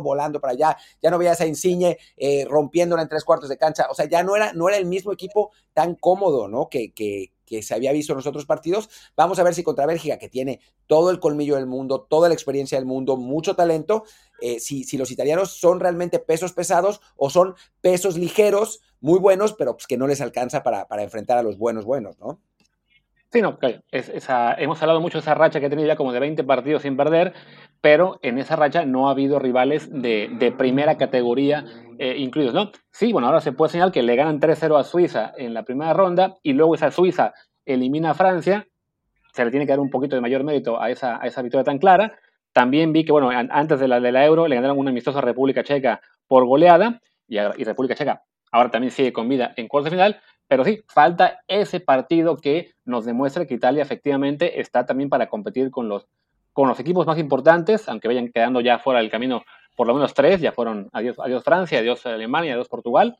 [0.01, 3.87] volando para allá, ya no veía esa Insigne eh, rompiéndola en tres cuartos de cancha,
[3.89, 6.69] o sea, ya no era, no era el mismo equipo tan cómodo, ¿no?
[6.69, 8.89] Que, que, que se había visto en los otros partidos.
[9.15, 12.35] Vamos a ver si contra Bélgica, que tiene todo el colmillo del mundo, toda la
[12.35, 14.03] experiencia del mundo, mucho talento,
[14.41, 19.53] eh, si, si, los italianos son realmente pesos pesados o son pesos ligeros, muy buenos,
[19.53, 22.39] pero pues que no les alcanza para, enfrentar a los buenos buenos, ¿no?
[23.29, 23.57] Sí, no,
[23.91, 26.95] hemos hablado mucho de esa racha que ha tenido ya como de 20 partidos sin
[26.95, 27.33] perder,
[27.81, 31.65] pero en esa racha no ha habido rivales de, primera categoría
[31.99, 32.71] eh, incluidos, ¿no?
[32.89, 35.93] Sí, bueno, ahora se puede señalar que le ganan 3-0 a Suiza en la primera
[35.93, 37.33] ronda y luego esa Suiza
[37.65, 38.65] elimina a Francia,
[39.33, 42.17] se le tiene que dar un poquito de mayor mérito a esa, victoria tan clara.
[42.53, 45.63] También vi que, bueno, antes de la, de la Euro le ganaron una amistosa República
[45.63, 50.19] Checa por goleada y, y República Checa ahora también sigue con vida en cuarto final,
[50.47, 55.71] pero sí, falta ese partido que nos demuestre que Italia efectivamente está también para competir
[55.71, 56.07] con los
[56.53, 59.43] con los equipos más importantes, aunque vayan quedando ya fuera del camino
[59.75, 63.15] por lo menos tres, ya fueron adiós, adiós Francia, adiós Alemania, adiós Portugal,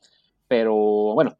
[0.48, 1.36] pero bueno,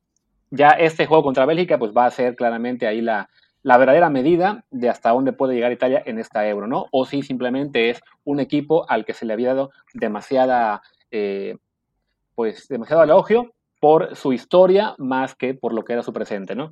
[0.51, 3.29] ya este juego contra Bélgica pues va a ser claramente ahí la,
[3.65, 6.87] la verdadera medida de hasta dónde puede llegar Italia en esta euro, ¿no?
[6.93, 11.57] O si simplemente es un equipo al que se le había dado demasiada, eh,
[12.37, 16.71] pues demasiado elogio por su historia más que por lo que era su presente, ¿no?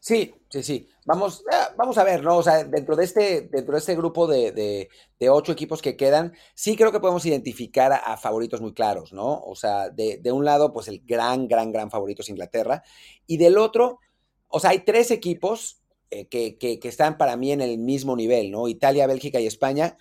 [0.00, 0.88] Sí, sí, sí.
[1.06, 2.36] Vamos, eh, vamos a ver, ¿no?
[2.38, 4.88] O sea, dentro de este, dentro de este grupo de,
[5.28, 9.40] ocho equipos que quedan, sí creo que podemos identificar a, favoritos muy claros, ¿no?
[9.40, 12.82] O sea, de, un lado, pues el gran, gran, gran favorito es Inglaterra.
[13.26, 13.98] Y del otro,
[14.48, 18.16] o sea, hay tres equipos eh, que, que, que, están para mí en el mismo
[18.16, 18.68] nivel, ¿no?
[18.68, 19.96] Italia, Bélgica y España.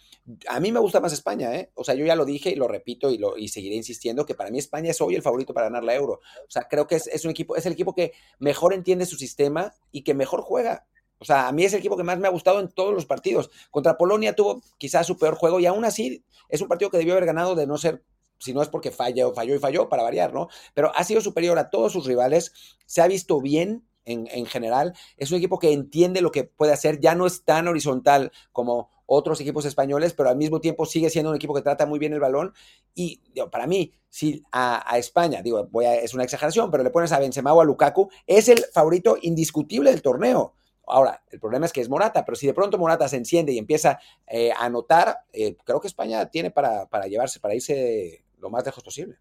[0.48, 1.72] A mí me gusta más España, ¿eh?
[1.76, 4.36] O sea, yo ya lo dije y lo repito y, lo, y seguiré insistiendo que
[4.36, 6.22] para mí España es hoy el favorito para ganar la Euro.
[6.48, 9.74] O sea, creo que es, un equipo, es el equipo que mejor entiende su sistema
[9.92, 10.88] y que mejor juega.
[11.20, 13.06] O sea, a mí es el equipo que más me ha gustado en todos los
[13.06, 13.52] partidos.
[13.70, 17.14] Contra Polonia tuvo quizás su peor juego y aún así es un partido que debió
[17.14, 18.04] haber ganado de no ser,
[18.40, 20.48] si no es porque falló, falló y falló, para variar, ¿no?
[20.74, 22.54] Pero ha sido superior a todos sus rivales,
[22.86, 24.94] se ha visto bien en, en general.
[25.18, 28.93] Es un equipo que entiende lo que puede hacer, ya no es tan horizontal como
[29.06, 32.14] otros equipos españoles, pero al mismo tiempo sigue siendo un equipo que trata muy bien
[32.14, 32.54] el balón.
[32.96, 37.12] Y para mí, si a, España, digo, voy a, es una exageración, pero le pones
[37.12, 40.54] a Benzema o a Lukaku, es el favorito indiscutible del torneo.
[40.86, 43.58] Ahora, el problema es que es Morata, pero si de pronto Morata se enciende y
[43.58, 48.50] empieza eh, a anotar, eh, creo que España tiene para, para llevarse, para irse lo
[48.50, 49.16] más lejos posible.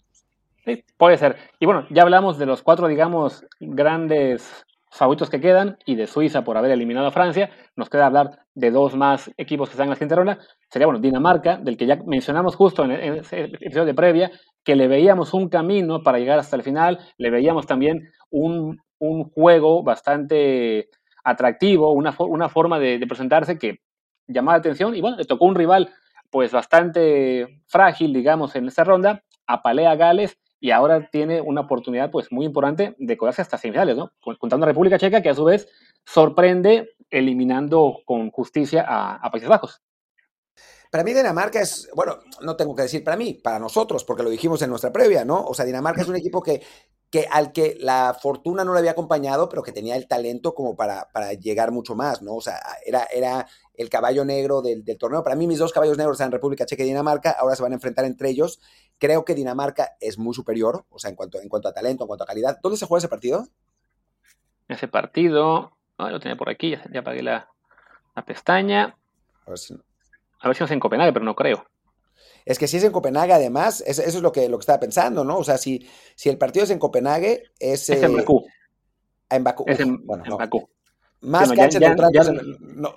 [0.64, 1.36] Sí, puede ser.
[1.58, 6.44] Y bueno, ya hablamos de los cuatro, digamos, grandes favoritos que quedan y de Suiza
[6.44, 7.50] por haber eliminado a Francia.
[7.76, 10.38] Nos queda hablar de dos más equipos que están en la siguiente ronda.
[10.68, 14.30] Sería, bueno, Dinamarca, del que ya mencionamos justo en, ese episodio de previa,
[14.62, 18.78] que le veíamos un camino para llegar hasta el final, le veíamos también un,
[19.34, 20.88] juego bastante
[21.24, 23.80] atractivo, una, una forma de, de, presentarse que
[24.28, 25.90] llamaba la atención y bueno, le tocó un rival
[26.30, 32.12] pues bastante frágil, digamos, en esta ronda, apalea a Gales y ahora tiene una oportunidad
[32.12, 34.12] pues muy importante de colarse hasta semifinales, ¿no?
[34.38, 35.66] Contando a República Checa que a su vez
[36.06, 39.82] sorprende eliminando con justicia a, Países Bajos.
[40.88, 44.30] Para mí Dinamarca es, bueno, no tengo que decir para mí, para nosotros, porque lo
[44.30, 45.44] dijimos en nuestra previa, ¿no?
[45.44, 46.62] O sea, Dinamarca es un equipo que,
[47.10, 50.76] que al que la fortuna no le había acompañado, pero que tenía el talento como
[50.76, 52.36] para, para llegar mucho más, ¿no?
[52.36, 55.22] O sea, era, era el caballo negro del, torneo.
[55.22, 57.30] Para mí, mis dos caballos negros están República Checa y Dinamarca.
[57.30, 58.60] Ahora se van a enfrentar entre ellos.
[58.98, 62.08] Creo que Dinamarca es muy superior, o sea, en cuanto, en cuanto a talento, en
[62.08, 62.58] cuanto a calidad.
[62.62, 63.48] ¿Dónde se juega ese partido?
[64.68, 67.48] Ese partido, lo tenía por aquí, ya, apagué la,
[68.26, 68.96] pestaña.
[69.46, 69.82] A ver, si no.
[70.40, 71.66] a ver si no es en Copenhague, pero no creo.
[72.44, 75.24] Es que si es en Copenhague, además, eso es lo que, lo que estaba pensando,
[75.24, 75.38] ¿no?
[75.38, 77.88] O sea, si, si el partido es en Copenhague, es.
[77.88, 78.46] Es en Bakú.
[79.30, 79.64] En Bakú.
[79.66, 80.68] Es en, bueno, en Bakú.
[81.20, 82.96] Más Sí, no, cancha ya- ya- no.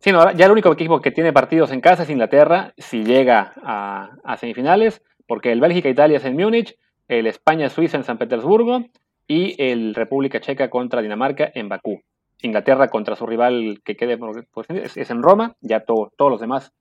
[0.00, 3.52] Sí, no, ya el único equipo que tiene partidos en casa es Inglaterra, si llega
[3.62, 6.76] a, semifinales, porque el Bélgica-Italia es en Múnich,
[7.08, 8.84] el España-Suiza en San Petersburgo
[9.26, 12.00] y el República Checa contra Dinamarca en Bakú.
[12.40, 16.72] Inglaterra contra su rival que quede por- es, en Roma, ya to- todos los demás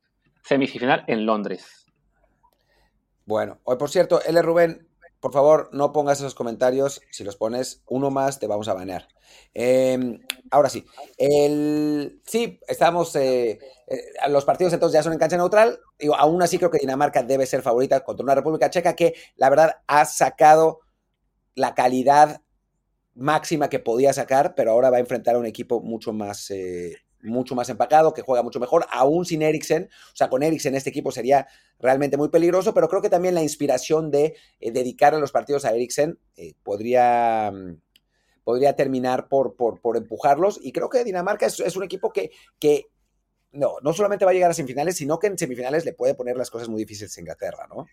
[0.43, 1.85] semifinal en Londres.
[3.25, 4.41] Bueno, hoy por cierto, L.
[4.43, 4.86] Rubén,
[5.19, 7.01] por favor, no pongas esos comentarios.
[7.11, 9.07] Si los pones uno más, te vamos a banear.
[9.53, 10.19] Eh,
[10.51, 10.85] ahora sí,
[11.17, 13.15] el, sí, estamos.
[13.15, 15.79] eh, eh, los partidos entonces ya son en cancha neutral.
[15.99, 19.49] Digo, aún así creo que Dinamarca debe ser favorita contra una República Checa que, la
[19.49, 20.79] verdad, ha sacado
[21.55, 22.41] la calidad
[23.15, 26.51] máxima que podía sacar, pero ahora va a enfrentar a un equipo mucho más.
[27.21, 29.89] Mucho más empacado, que juega mucho mejor, aún sin Eriksen.
[30.13, 31.47] O sea, con Eriksen este equipo sería
[31.79, 35.73] realmente muy peligroso, pero creo que también la inspiración de eh, dedicar los partidos a
[35.73, 37.79] Eriksen eh, podría, mm,
[38.43, 40.59] podría terminar por, por, por empujarlos.
[40.61, 42.87] Y creo que Dinamarca es, un equipo que, que
[43.51, 46.37] no, no solamente va a llegar a semifinales, sino que en semifinales le puede poner
[46.37, 47.85] las cosas muy difíciles a Inglaterra, ¿no?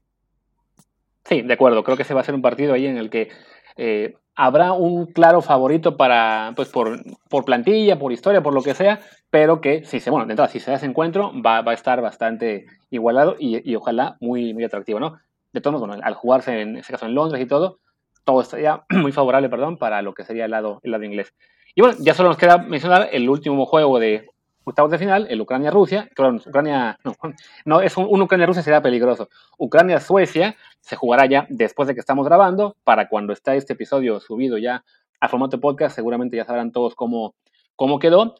[1.26, 1.82] Sí, de acuerdo.
[1.82, 3.30] Creo que ese va a ser un partido ahí en el que
[3.76, 8.74] eh, habrá un claro favorito para, pues por, por plantilla, por historia, por lo que
[8.74, 11.74] sea, pero que si se, bueno, entrada, si se da ese encuentro, va, va a
[11.74, 15.18] estar bastante igualado y, y ojalá muy, muy atractivo, ¿no?
[15.52, 17.78] De todos modos, bueno, al jugarse en este caso en Londres y todo,
[18.24, 21.32] todo estaría muy favorable, perdón, para lo que sería el lado, el lado inglés.
[21.74, 24.28] Y bueno, ya solo nos queda mencionar el último juego de
[24.64, 27.14] octavos de final, el Ucrania-Rusia, perdón, Ucrania, no,
[27.64, 29.28] no, es un, Ucrania-Rusia sería peligroso.
[29.58, 34.58] Ucrania-Suecia se jugará ya después de que estamos grabando, para cuando está este episodio subido
[34.58, 34.84] ya
[35.20, 37.34] a formato podcast, seguramente ya sabrán todos cómo,
[37.76, 38.34] cómo quedó.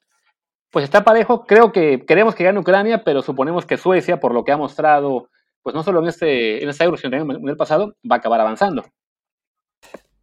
[0.71, 4.45] Pues está parejo, creo que queremos que gane Ucrania, pero suponemos que Suecia, por lo
[4.45, 5.29] que ha mostrado,
[5.63, 8.19] pues no solo en este, en esta Euro, sino también en el pasado, va a
[8.19, 8.85] acabar avanzando.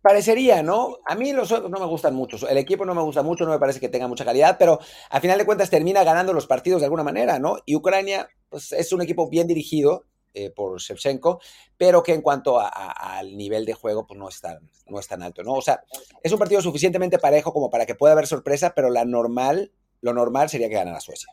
[0.02, 0.98] Parecería, ¿no?
[1.06, 2.48] A mí los suecos no me gustan mucho.
[2.50, 4.80] El equipo no me gusta mucho, no me parece que tenga mucha calidad, pero
[5.12, 7.58] al final de cuentas termina ganando los partidos de alguna manera, ¿no?
[7.68, 11.40] Y Ucrania, pues es un equipo bien dirigido eh, por Shevchenko,
[11.78, 14.98] pero que en cuanto a- a- al nivel de juego, pues no es, tan, no
[15.00, 15.54] es tan alto, ¿no?
[15.54, 15.84] O sea,
[16.24, 20.14] es un partido suficientemente parejo como para que pueda haber sorpresa, pero la normal, lo
[20.14, 21.32] normal sería que ganara Suecia.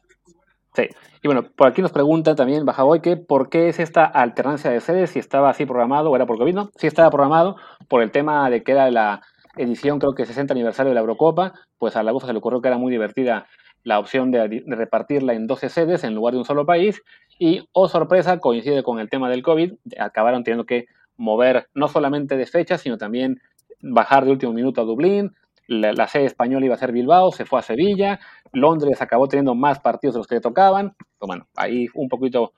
[0.74, 0.88] Sí.
[1.22, 4.80] Y bueno, por aquí nos pregunta también Bajaboy que por qué es esta alternancia de
[4.80, 6.70] sedes, si estaba así programado o era por COVID, ¿no?
[6.76, 7.56] Sí estaba programado
[7.88, 9.22] por el tema de que era la
[9.56, 12.60] edición, creo que 60 aniversario de la Eurocopa, pues a la UFA se le ocurrió
[12.60, 13.46] que era muy divertida
[13.82, 17.02] la opción de, de repartirla en 12 sedes en lugar de un solo país
[17.38, 22.36] y, oh sorpresa, coincide con el tema del COVID, acabaron teniendo que mover no solamente
[22.36, 23.40] de fecha, sino también
[23.80, 25.34] bajar de último minuto a Dublín,
[25.68, 28.18] la, sede española iba a ser Bilbao, se fue a Sevilla,
[28.52, 30.96] Londres acabó teniendo más partidos de los que le tocaban.
[30.98, 32.54] Pero bueno, ahí un poquito,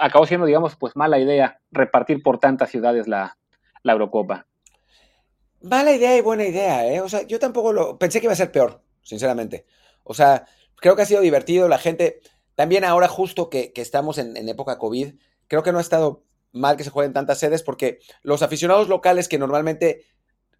[0.00, 3.36] acabó siendo, digamos, pues mala idea repartir por tantas ciudades la,
[3.84, 4.46] Eurocopa.
[5.60, 7.00] Mala idea y buena idea, ¿eh?
[7.00, 7.98] O sea, yo tampoco lo...
[7.98, 9.66] Pensé que iba a ser peor, sinceramente.
[10.04, 11.68] O sea, creo que ha sido divertido.
[11.68, 12.20] La gente,
[12.54, 15.14] también ahora justo que, que estamos en, en época COVID,
[15.48, 19.28] creo que no ha estado mal que se jueguen tantas sedes porque los aficionados locales
[19.28, 20.04] que normalmente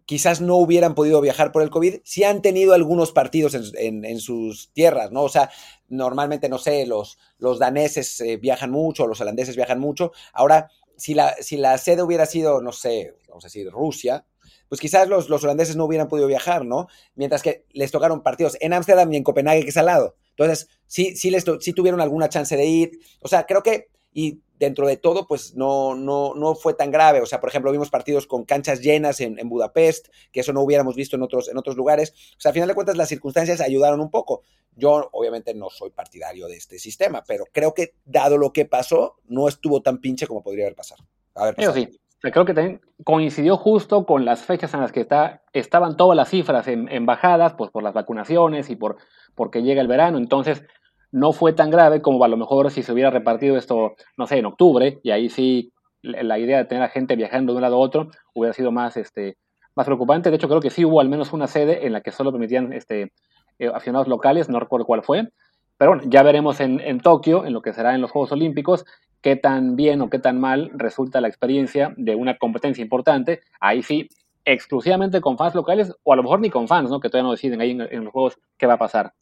[0.09, 4.71] quizás no hubieran podido viajar por el COVID, sí han tenido algunos partidos en, sus
[4.73, 5.21] tierras, ¿no?
[5.21, 5.51] O sea,
[5.87, 10.11] normalmente, no sé, los, los daneses eh, viajan mucho, los holandeses viajan mucho.
[10.33, 14.25] Ahora, si la, si la sede hubiera sido, no sé, vamos a decir, Rusia,
[14.67, 16.87] pues quizás los, los holandeses no hubieran podido viajar, ¿no?
[17.13, 20.15] Mientras que les tocaron partidos en Ámsterdam y en Copenhague, que es al lado.
[20.31, 22.99] Entonces, sí, sí, les sí tuvieron alguna chance de ir.
[23.21, 27.21] O sea, creo que, y dentro de todo, pues no, no, no fue tan grave.
[27.21, 30.61] O sea, por ejemplo, vimos partidos con canchas llenas en, en Budapest, que eso no
[30.61, 32.13] hubiéramos visto en otros, en otros lugares.
[32.37, 34.43] O sea, al final de cuentas, las circunstancias ayudaron un poco.
[34.75, 39.17] Yo, obviamente, no soy partidario de este sistema, pero creo que, dado lo que pasó,
[39.25, 41.03] no estuvo tan pinche como podría haber pasado.
[41.35, 41.73] haber pasado.
[41.75, 45.95] sí, sea, creo que también coincidió justo con las fechas en las que está, estaban
[45.95, 48.97] todas las cifras en, en bajadas, pues por las vacunaciones y por
[49.35, 50.17] porque llega el verano.
[50.17, 50.63] Entonces,
[51.11, 54.37] no fue tan grave como a lo mejor si se hubiera repartido esto, no sé,
[54.37, 57.75] en octubre, y ahí sí la idea de tener a gente viajando de un lado
[57.75, 59.37] a otro hubiera sido más, este,
[59.75, 60.29] más preocupante.
[60.29, 62.73] De hecho, creo que sí hubo al menos una sede en la que solo permitían
[62.73, 63.11] este,
[63.59, 65.29] eh, aficionados locales, no recuerdo cuál fue.
[65.77, 68.85] Pero bueno, ya veremos en, en Tokio, en lo que será en los Juegos Olímpicos,
[69.21, 73.41] qué tan bien o qué tan mal resulta la experiencia de una competencia importante.
[73.59, 74.09] Ahí sí,
[74.45, 76.99] exclusivamente con fans locales, o a lo mejor ni con fans, ¿no?
[76.99, 79.13] Que todavía no deciden ahí en, en los Juegos qué va a pasar.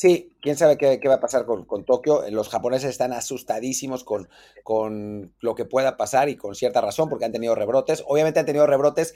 [0.00, 2.22] Sí, quién sabe qué, qué va a pasar con, con Tokio.
[2.30, 4.30] Los japoneses están asustadísimos con,
[4.64, 8.02] con lo que pueda pasar y con cierta razón porque han tenido rebrotes.
[8.06, 9.14] Obviamente han tenido rebrotes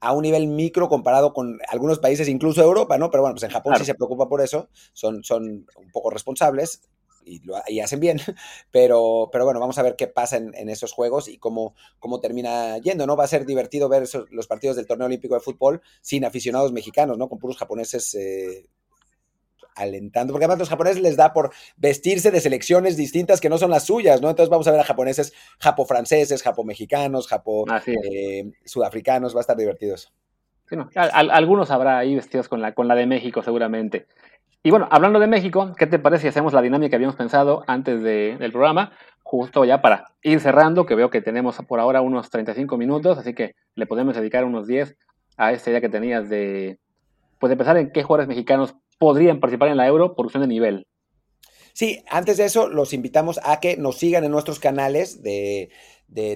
[0.00, 3.12] a un nivel micro comparado con algunos países, incluso Europa, ¿no?
[3.12, 3.84] Pero bueno, pues en Japón Claro.
[3.84, 6.82] sí se preocupa por eso, son, son un poco responsables.
[7.24, 8.18] y, hacen bien,
[8.72, 12.78] pero, pero bueno, vamos a ver qué pasa en, esos juegos y cómo, cómo termina
[12.78, 13.16] yendo, ¿no?
[13.16, 17.18] Va a ser divertido ver los partidos del torneo olímpico de fútbol sin aficionados mexicanos,
[17.18, 17.28] ¿no?
[17.28, 18.66] Con puros japoneses eh,
[19.74, 23.70] alentando, porque además los japoneses les da por vestirse de selecciones distintas que no son
[23.70, 24.30] las suyas, ¿no?
[24.30, 30.10] Entonces vamos a ver a japoneses, japo-franceses, japo-mexicanos, japo-sudafricanos, va a estar divertido eso.
[30.94, 34.06] algunos habrá ahí vestidos con la, con la de México seguramente.
[34.66, 37.64] Y bueno, hablando de México, ¿qué te parece si hacemos la dinámica que habíamos pensado
[37.66, 38.92] antes del programa?
[39.22, 43.34] Justo ya para ir cerrando, que veo que tenemos por ahora unos 35 minutos, así
[43.34, 44.96] que le podemos dedicar unos 10
[45.36, 46.78] a esta idea que tenías de,
[47.38, 50.48] pues de pensar en qué jugadores mexicanos podrían participar en la Euro por cuestión de
[50.48, 50.86] nivel.
[51.74, 55.70] Sí, antes de eso, los invitamos a que nos sigan en nuestros canales de,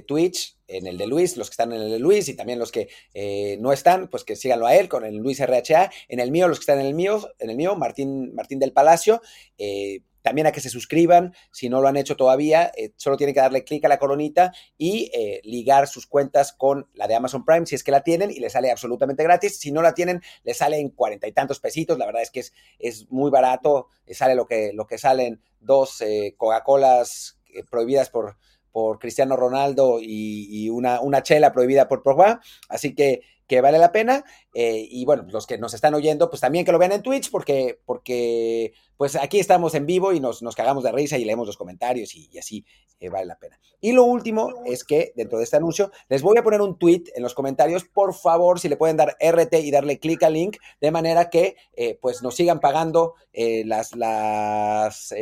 [0.06, 2.72] Twitch, en el de Luis, los que están en el de Luis y también los
[2.72, 5.92] que eh, no están, pues que síganlo a él con el Luis RHA.
[6.08, 8.72] En el mío, los que están en el mío, en el mío, Martín, Martín del
[8.72, 9.22] Palacio.
[9.58, 13.34] Eh, también a que se suscriban, si no lo han hecho todavía, eh, solo tienen
[13.34, 17.44] que darle clic a la coronita y eh, ligar sus cuentas con la de Amazon
[17.44, 19.58] Prime, si es que la tienen, y les sale absolutamente gratis.
[19.58, 22.40] Si no la tienen, les sale en cuarenta y tantos pesitos, la verdad es que
[22.40, 26.02] es, es muy barato, eh, sale lo que, lo que salen dos
[26.36, 27.38] Coca-Colas
[27.68, 28.36] prohibidas por,
[28.70, 33.90] por Cristiano Ronaldo y, una, una, chela prohibida por Pogba, así que que vale la
[33.90, 34.24] pena.
[34.54, 37.30] Eh, y bueno, los que nos están oyendo, pues también que lo vean en Twitch,
[37.30, 41.46] porque, porque pues aquí estamos en vivo y nos, nos cagamos de risa y leemos
[41.46, 42.64] los comentarios y, así
[43.00, 43.58] eh, vale la pena.
[43.80, 47.04] Y lo último es que dentro de este anuncio les voy a poner un tweet
[47.14, 50.58] en los comentarios, por favor, si le pueden dar RT y darle clic al link,
[50.80, 53.14] de manera que eh, pues nos sigan pagando
[53.64, 55.14] las, las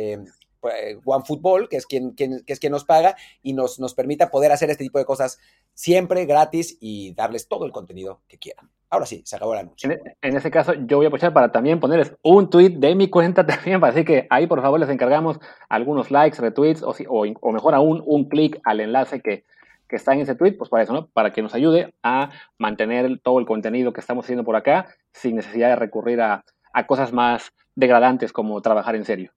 [1.05, 4.51] OneFootball, que es quien, quien, que es quien nos paga y nos, nos permita poder
[4.51, 5.39] hacer este tipo de cosas
[5.77, 8.67] siempre gratis y darles todo el contenido que quieran.
[8.89, 9.91] Ahora sí, se acabó la anuncio.
[9.91, 13.09] En, en, ese caso, yo voy a aprovechar para también ponerles un tweet de mi
[13.09, 17.75] cuenta también, así que ahí por favor les encargamos algunos likes, retweets o, o, mejor
[17.75, 19.45] aún un clic al enlace que,
[19.89, 21.07] está en ese tweet, pues para eso, ¿no?
[21.07, 25.35] Para que nos ayude a mantener todo el contenido que estamos haciendo por acá sin
[25.35, 26.43] necesidad de recurrir a
[26.87, 29.31] cosas más degradantes como trabajar en serio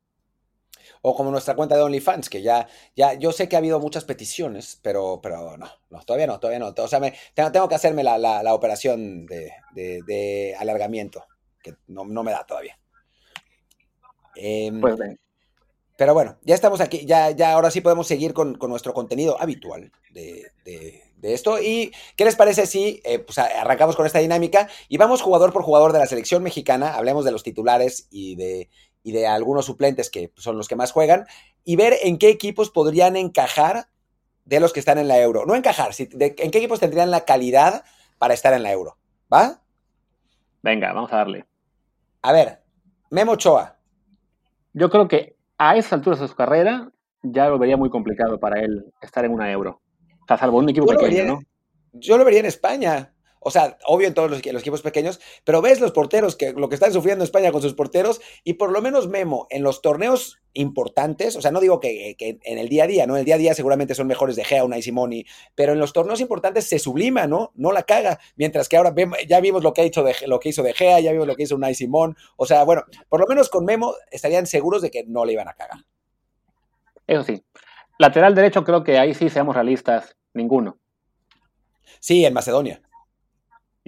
[1.03, 4.05] o como nuestra cuenta de OnlyFans, que ya, ya, yo sé que ha habido muchas
[4.05, 6.75] peticiones, pero, pero no, no, todavía no, todavía no.
[6.77, 11.25] O sea, me, tengo, que hacerme la, la, operación de, de, alargamiento,
[11.63, 12.79] que no, no, me da todavía.
[14.37, 14.99] Em, pues
[16.01, 19.39] pero bueno, ya estamos aquí, ya, ya ahora sí podemos seguir con, con nuestro contenido
[19.39, 21.61] habitual de, de, esto.
[21.61, 25.63] ¿Y qué les parece si eh, pues arrancamos con esta dinámica y vamos jugador por
[25.63, 26.95] jugador de la selección mexicana?
[26.95, 28.71] Hablemos de los titulares y de,
[29.03, 31.27] y de algunos suplentes que son los que más juegan,
[31.65, 33.87] y ver en qué equipos podrían encajar
[34.45, 35.47] de los que están en la euro.
[35.47, 37.85] No encajar, en qué equipos tendrían la calidad
[38.19, 38.97] para estar en la euro.
[39.33, 39.63] ¿Va?
[40.63, 41.47] Venga, vamos a darle.
[42.23, 42.63] A ver,
[43.11, 43.79] Memo Ochoa.
[44.73, 46.91] Yo creo que a esa altura de su carrera
[47.23, 49.81] ya lo vería muy complicado para él estar en una euro.
[50.23, 51.43] O sea, salvo un equipo pequeño, ¿no?
[51.93, 53.13] Yo lo vería en España.
[53.43, 56.75] O sea, obvio en todos los, equipos pequeños, pero ves los porteros, que lo que
[56.75, 61.37] están sufriendo España con sus porteros, y por lo menos Memo, en los torneos importantes,
[61.37, 63.15] o sea, no digo que, en el día a día, ¿no?
[63.15, 65.25] En el día a día seguramente son mejores de Gea, Unai Simoni,
[65.55, 67.53] pero en los torneos importantes se sublima, ¿no?
[67.55, 68.95] No la caga, mientras que ahora
[69.27, 71.35] ya vimos lo que, ha hecho de, lo que hizo de Gea, ya vimos lo
[71.35, 74.91] que hizo Unai Simón, o sea, bueno, por lo menos con Memo estarían seguros de
[74.91, 75.79] que no le iban a cagar.
[77.07, 77.43] Eso sí.
[77.99, 80.79] Lateral derecho creo que ahí sí seamos realistas, ninguno.
[82.01, 82.83] Sí, en Macedonia.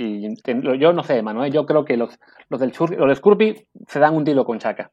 [0.03, 0.35] Y
[0.79, 4.25] yo no sé, Manuel, yo creo que los, los del los Scurpy se dan un
[4.25, 4.91] tiro con Chaca.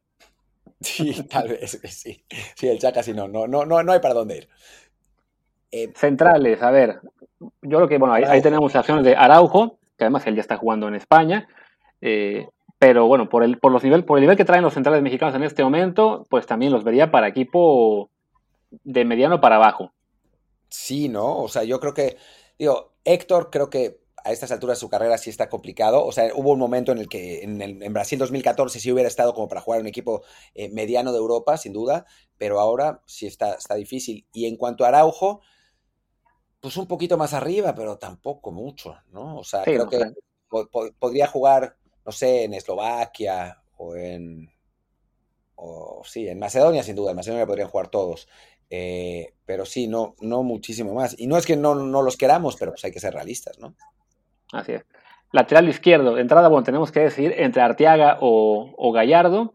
[0.79, 2.23] Sí, tal vez, sí.
[2.55, 4.49] Sí, el Chaca sí, no, no, no, no hay para dónde ir.
[5.71, 6.99] Eh, Centrales, a ver,
[7.39, 10.87] yo creo que, bueno, ahí, tenemos acciones de Araujo, que además él ya está jugando
[10.87, 11.47] en España,
[12.01, 12.47] eh,
[12.77, 15.35] pero bueno, por el, por, los nivel, por el nivel que traen los centrales mexicanos
[15.35, 18.09] en este momento, pues también los vería para equipo
[18.83, 19.91] de mediano para abajo.
[20.69, 21.37] Sí, ¿no?
[21.37, 22.17] O sea, yo creo que,
[22.57, 26.05] digo, Héctor creo que a estas alturas de su carrera sí está complicado.
[26.05, 29.47] O sea, hubo un momento en el que en, Brasil 2014 sí hubiera estado como
[29.47, 32.05] para jugar un equipo eh, mediano de Europa, sin duda,
[32.37, 34.25] pero ahora sí está, está difícil.
[34.33, 35.41] Y en cuanto a Araujo,
[36.59, 39.37] pues un poquito más arriba, pero tampoco mucho, ¿no?
[39.37, 39.99] O sea, creo que
[40.99, 44.49] podría jugar, no sé, en Eslovaquia o en...
[45.61, 48.29] O sí, en Macedonia sin duda, en Macedonia podrían jugar todos.
[48.69, 51.15] Eh, pero sí, no, no muchísimo más.
[51.17, 53.75] Y no es que no, no los queramos, pero pues hay que ser realistas, ¿no?
[54.51, 54.85] Así es.
[55.31, 59.53] Lateral izquierdo, entrada, bueno, tenemos que decidir entre Arteaga o, Gallardo.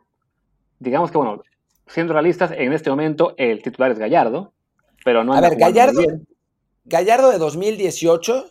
[0.78, 1.42] Digamos que, bueno,
[1.86, 4.52] siendo realistas, en este momento el titular es Gallardo,
[5.04, 5.34] pero no...
[5.34, 6.00] A ver, Gallardo,
[6.84, 8.50] Gallardo de 2018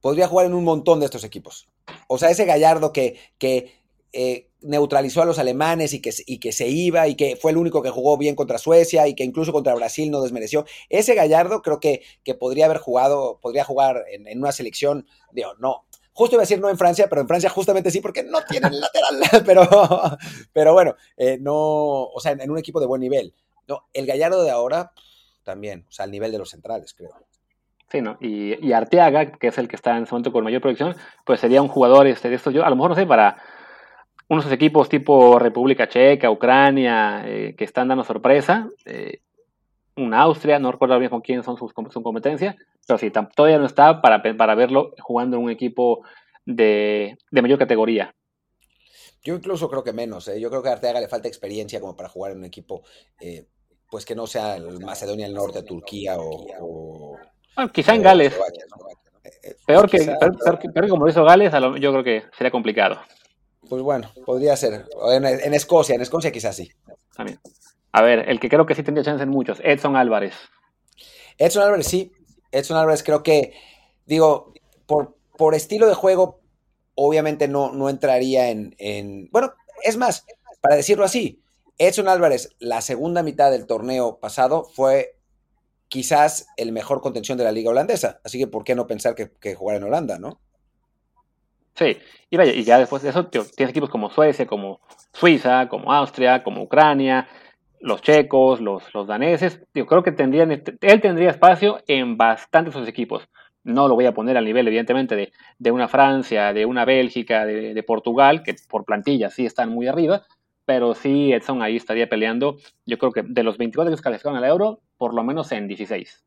[0.00, 1.68] podría jugar en un montón de estos equipos.
[2.06, 3.80] O sea, ese Gallardo que, que
[4.12, 7.56] eh, neutralizó a los alemanes y que, y que se iba y que fue el
[7.56, 10.64] único que jugó bien contra Suecia y que incluso contra Brasil no desmereció.
[10.88, 15.84] Ese Gallardo creo que, que podría haber jugado, podría jugar en, una selección, digo, no,
[16.12, 18.80] justo iba a decir no en Francia, pero en Francia justamente sí, porque no tienen
[18.80, 19.68] lateral, pero,
[20.52, 23.34] pero bueno, eh, no, o sea, en, un equipo de buen nivel.
[23.68, 24.92] No, el Gallardo de ahora
[25.42, 27.10] también, o sea, al nivel de los centrales, creo.
[27.90, 28.16] Sí, ¿no?
[28.20, 30.96] Y, y, Arteaga, que es el que está en ese momento con mayor proyección,
[31.26, 33.36] pues sería un jugador este, de estos, yo a lo mejor no sé, para
[34.32, 38.70] unos equipos tipo República Checa, Ucrania, eh, que están dando sorpresa.
[38.86, 39.20] Eh,
[39.96, 42.56] un Austria, no recuerdo bien con quién son sus, su competencia,
[42.86, 46.02] pero sí, todavía no está para, para verlo jugando en un equipo
[46.46, 48.14] de, mayor categoría.
[49.22, 50.40] Yo incluso creo que menos, ¿eh?
[50.40, 52.82] yo creo que a Arteaga le falta experiencia como para jugar en un equipo
[53.90, 57.18] pues que no sea el Macedonia del Norte, Turquía o...
[57.70, 58.34] quizá en Gales.
[59.66, 59.98] Peor, que,
[60.70, 62.98] peor, como hizo Gales, yo creo que sería complicado.
[63.72, 64.84] Pues bueno, podría ser.
[65.12, 66.70] En, Escocia, en Escocia quizás sí.
[67.16, 67.40] También.
[67.92, 70.34] A ver, el que creo que sí tendría chance en muchos, Edson Álvarez.
[71.38, 72.12] Edson Álvarez sí.
[72.50, 73.54] Edson Álvarez creo que,
[74.04, 74.52] digo,
[74.84, 76.42] por, por estilo de juego,
[76.96, 79.30] obviamente no, no entraría en, en...
[79.30, 80.26] Bueno, es más,
[80.60, 81.42] para decirlo así,
[81.78, 85.16] Edson Álvarez, la segunda mitad del torneo pasado fue
[85.88, 88.20] quizás el mejor contención de la liga holandesa.
[88.22, 90.41] Así que, ¿por qué no pensar que, que jugar en Holanda, no?
[91.74, 91.96] Sí,
[92.30, 94.80] y vaya, y ya después de eso tienes equipos como Suecia, como
[95.12, 97.28] Suiza, como Austria, como Ucrania,
[97.80, 99.60] los checos, los, los daneses.
[99.74, 103.28] Yo creo que tendrían, este, él tendría espacio en bastantes de esos equipos.
[103.64, 107.46] No lo voy a poner al nivel, evidentemente, de, de una Francia, de una Bélgica,
[107.46, 110.26] de, Portugal, que por plantilla sí están muy arriba,
[110.64, 112.56] pero sí Edson ahí estaría peleando.
[112.86, 116.24] Yo creo que de los 24 que calificaron al euro, por lo menos en 16.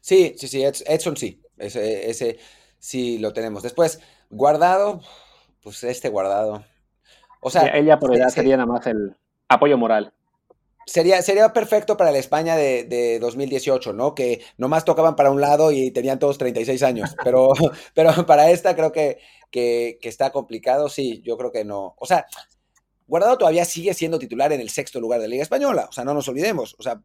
[0.00, 1.40] Sí, sí, sí, Edson sí.
[1.56, 2.38] Ese, ese
[2.78, 3.62] sí lo tenemos.
[3.62, 4.00] Después,
[4.30, 5.00] Guardado,
[5.62, 6.64] pues este guardado.
[7.40, 9.16] O sea, ella por edad sería nada más el
[9.48, 10.12] apoyo moral.
[10.86, 14.14] Sería, sería perfecto para la España de, 2018, ¿no?
[14.14, 17.14] Que nomás tocaban para un lado y tenían todos 36 años.
[17.24, 17.50] Pero,
[17.94, 19.18] pero para esta creo que,
[19.50, 21.94] que, está complicado, sí, yo creo que no.
[21.98, 22.26] O sea,
[23.06, 25.86] Guardado todavía sigue siendo titular en el sexto lugar de la Liga Española.
[25.88, 26.76] O sea, no nos olvidemos.
[26.78, 27.00] O sea,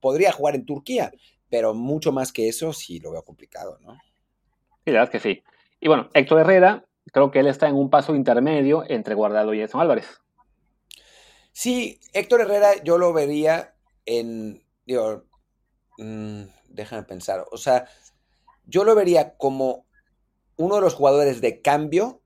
[0.00, 1.12] podría jugar en Turquía,
[1.50, 3.94] pero mucho más que eso sí lo veo complicado, ¿no?
[4.84, 5.42] Sí, la verdad es que sí.
[5.80, 9.62] Y bueno, Héctor Herrera, creo que él está en un paso intermedio entre Guardado y
[9.62, 10.20] Edson Álvarez.
[11.52, 13.74] Sí, Héctor Herrera yo lo vería
[14.06, 15.24] en, digo,
[15.98, 17.86] mmm, déjame pensar, o sea,
[18.66, 19.86] yo lo vería como
[20.56, 22.22] uno de los jugadores de cambio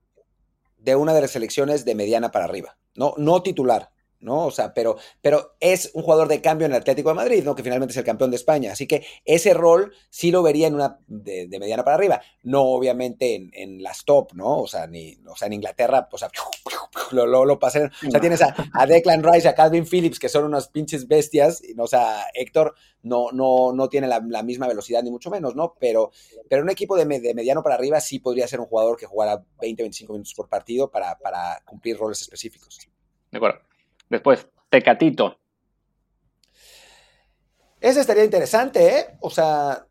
[0.77, 3.91] de una de las selecciones de mediana para arriba, no, no titular,
[4.25, 4.47] ¿no?
[4.47, 7.55] O sea, pero, pero es un jugador de cambio en el Atlético de Madrid, ¿no?
[7.55, 8.71] Que finalmente es el campeón de España.
[8.73, 12.21] Así que ese rol sí lo vería en una de, mediana para arriba.
[12.43, 14.61] No, obviamente, en, las top, ¿no?
[14.61, 16.29] O sea, ni, o sea, en Inglaterra, o sea,
[17.11, 17.59] lo, lo, lo.
[17.61, 21.61] O sea, tienes a, Declan Rice, a Calvin Phillips, que son unas pinches bestias.
[21.75, 21.83] ¿no?
[21.83, 25.75] O sea, Héctor no, no, no tiene la, misma velocidad, ni mucho menos, ¿no?
[25.79, 26.11] Pero,
[26.49, 29.43] pero un equipo de, de, mediano para arriba sí podría ser un jugador que jugara
[29.61, 32.79] 20, 25 minutos por partido para, para cumplir roles específicos.
[33.31, 33.59] De acuerdo.
[34.09, 35.39] Después, Tecatito.
[37.79, 39.17] Ese estaría interesante, ¿eh?
[39.21, 39.85] O sea,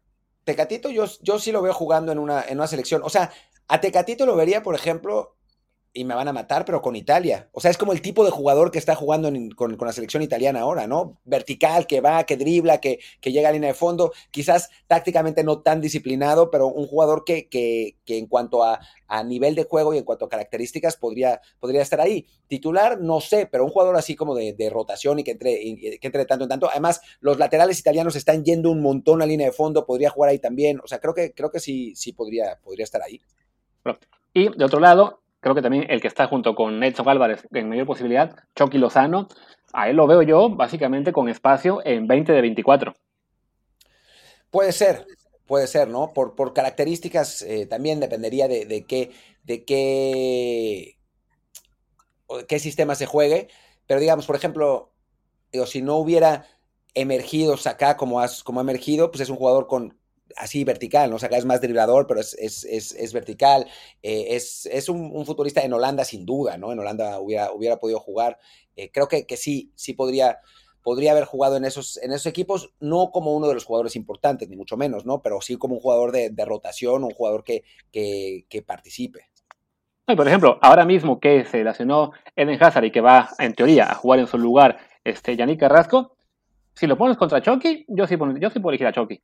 [0.44, 3.02] Tecatito yo, yo sí lo veo jugando en una, en una selección.
[3.04, 3.32] O sea,
[3.68, 5.33] a Tecatito lo vería, por ejemplo,
[5.96, 7.48] y me van a matar, pero con Italia.
[7.52, 10.60] O sea, es como el tipo de jugador que está jugando con, la selección italiana
[10.60, 11.20] ahora, ¿no?
[11.24, 14.12] Vertical, que va, que dribla, que, que, llega a línea de fondo.
[14.32, 19.22] Quizás tácticamente no tan disciplinado, pero un jugador que, que, que en cuanto a, a,
[19.22, 22.26] nivel de juego y en cuanto a características podría, podría estar ahí.
[22.48, 25.98] Titular, no sé, pero un jugador así como de, de rotación y que entre, que
[26.02, 26.68] entre de tanto en tanto.
[26.68, 30.40] Además, los laterales italianos están yendo un montón a línea de fondo, podría jugar ahí
[30.40, 30.80] también.
[30.82, 33.20] O sea, creo que, creo que sí, sí podría, podría estar ahí.
[34.32, 37.68] Y de otro lado, creo que también el que está junto con Edson Álvarez en
[37.68, 39.28] mayor posibilidad, Chucky Lozano,
[39.74, 42.94] a él lo veo yo básicamente con espacio en 20 de 24.
[44.50, 45.06] Puede ser,
[45.46, 46.14] puede ser, ¿no?
[46.14, 50.96] Por, por características eh, también dependería de, qué, de qué,
[52.48, 53.48] qué sistema se juegue,
[53.86, 54.92] pero digamos, por ejemplo,
[55.52, 56.46] digo, si no hubiera
[56.94, 59.98] emergido acá como, como ha emergido, pues es un jugador con,
[60.36, 61.16] así vertical, ¿no?
[61.16, 63.66] O sea, es más driblador, pero es, es, es, es vertical.
[64.02, 66.72] Eh, es, un, futbolista en Holanda, sin duda, ¿no?
[66.72, 68.38] En Holanda hubiera, hubiera podido jugar.
[68.76, 70.38] Eh, creo que, que, sí, sí podría,
[70.82, 74.48] podría haber jugado en esos, en esos equipos, no como uno de los jugadores importantes,
[74.48, 75.22] ni mucho menos, ¿no?
[75.22, 79.28] Pero sí como un jugador de, de rotación, un jugador que, que, participe.
[80.06, 83.94] por ejemplo, ahora mismo que se relacionó Eden Hazard y que va, en teoría, a
[83.94, 86.16] jugar en su lugar este Yannick Carrasco,
[86.74, 89.22] si lo pones contra Chucky, yo sí, yo sí puedo elegir a Chucky.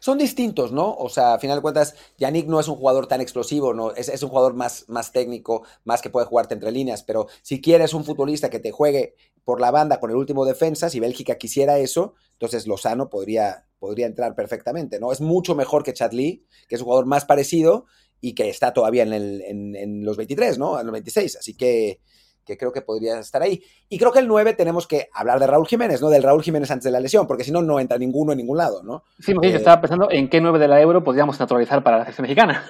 [0.00, 0.94] Son distintos, ¿no?
[0.94, 3.92] O sea, a final de cuentas, Yannick no es un jugador tan explosivo, ¿no?
[3.94, 7.60] Es, es, un jugador más, más técnico, más que puede jugarte entre líneas, pero si
[7.60, 9.14] quieres un futbolista que te juegue
[9.44, 14.06] por la banda con el último defensa, si Bélgica quisiera eso, entonces Lozano podría, podría
[14.06, 15.12] entrar perfectamente, ¿no?
[15.12, 17.86] Es mucho mejor que Chadli, que es un jugador más parecido
[18.20, 20.78] y que está todavía en, el, en, en los 23, ¿no?
[20.78, 22.00] En los 26, así que
[22.44, 23.62] que creo que podría estar ahí.
[23.88, 26.10] Y creo que el 9 tenemos que hablar de Raúl Jiménez, ¿no?
[26.10, 28.58] Del Raúl Jiménez antes de la lesión, porque si no, no entra ninguno en ningún
[28.58, 29.04] lado, ¿no?
[29.18, 32.22] Sí, eh, estaba pensando en qué 9 de la Euro podríamos naturalizar para la selección
[32.22, 32.64] mexicana.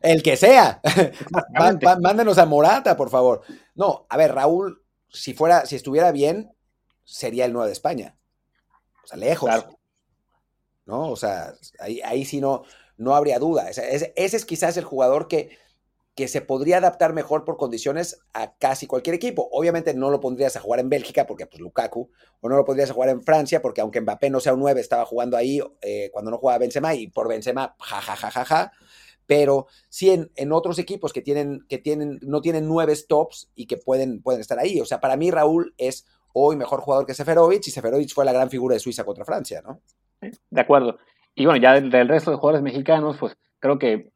[0.00, 0.80] El que sea.
[2.00, 3.42] Mándenos a Morata, por favor.
[3.74, 6.52] No, a ver, Raúl, si fuera, si estuviera bien,
[7.04, 8.16] sería el 9 de España.
[9.04, 9.50] O sea, lejos.
[10.86, 11.10] ¿No?
[11.10, 12.62] O sea, ahí, ahí sí no,
[12.96, 13.68] no habría duda.
[13.70, 15.50] ese es quizás el jugador que
[16.18, 19.48] que se podría adaptar mejor por condiciones a casi cualquier equipo.
[19.52, 22.10] Obviamente no lo pondrías a jugar en Bélgica porque pues Lukaku,
[22.40, 24.80] o no lo pondrías a jugar en Francia porque aunque Mbappé no sea un 9,
[24.80, 28.72] estaba jugando ahí eh, cuando no jugaba Benzema y por Benzema, ja,
[29.26, 33.76] Pero sí en, otros equipos que tienen, que tienen, no tienen nueve stops y que
[33.76, 34.80] pueden, pueden estar ahí.
[34.80, 38.32] O sea, para mí Raúl es hoy mejor jugador que Seferovic y Seferovic fue la
[38.32, 39.82] gran figura de Suiza contra Francia, ¿no?
[40.50, 40.98] De acuerdo.
[41.36, 44.10] Y bueno, ya del resto de jugadores mexicanos, pues creo que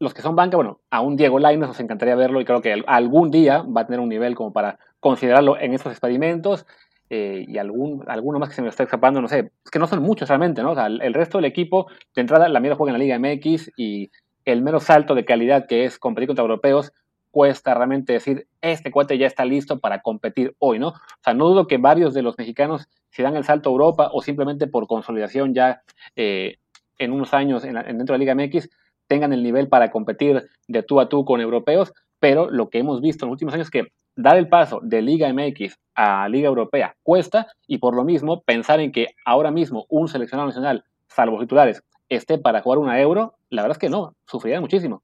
[0.00, 2.82] los que son banca, bueno, a un Diego Lainez nos encantaría verlo y creo que
[2.86, 6.66] algún día va a tener un nivel como para considerarlo en estos experimentos.
[7.10, 9.88] Eh, y algún, alguno más que se me está escapando, no sé, es que no
[9.88, 10.70] son muchos realmente, ¿no?
[10.70, 13.72] O sea, el, resto del equipo, de entrada, la mierda juega en la Liga MX
[13.76, 14.10] y
[14.44, 16.92] el mero salto de calidad que es competir contra europeos,
[17.32, 20.88] cuesta realmente decir, este cuate ya está listo para competir hoy, ¿no?
[20.90, 24.10] O sea, no dudo que varios de los mexicanos, si dan el salto a Europa
[24.12, 25.82] o simplemente por consolidación ya
[26.14, 26.58] eh,
[26.96, 28.68] en unos años en dentro de la Liga MX,
[29.10, 33.00] tengan el nivel para competir de tú a tú con europeos, pero lo que hemos
[33.00, 36.46] visto en los últimos años es que dar el paso de Liga MX a Liga
[36.46, 41.40] Europea cuesta y por lo mismo pensar en que ahora mismo un seleccionado nacional, salvo
[41.40, 45.02] titulares, esté para jugar una euro, la verdad es que no, sufriría muchísimo.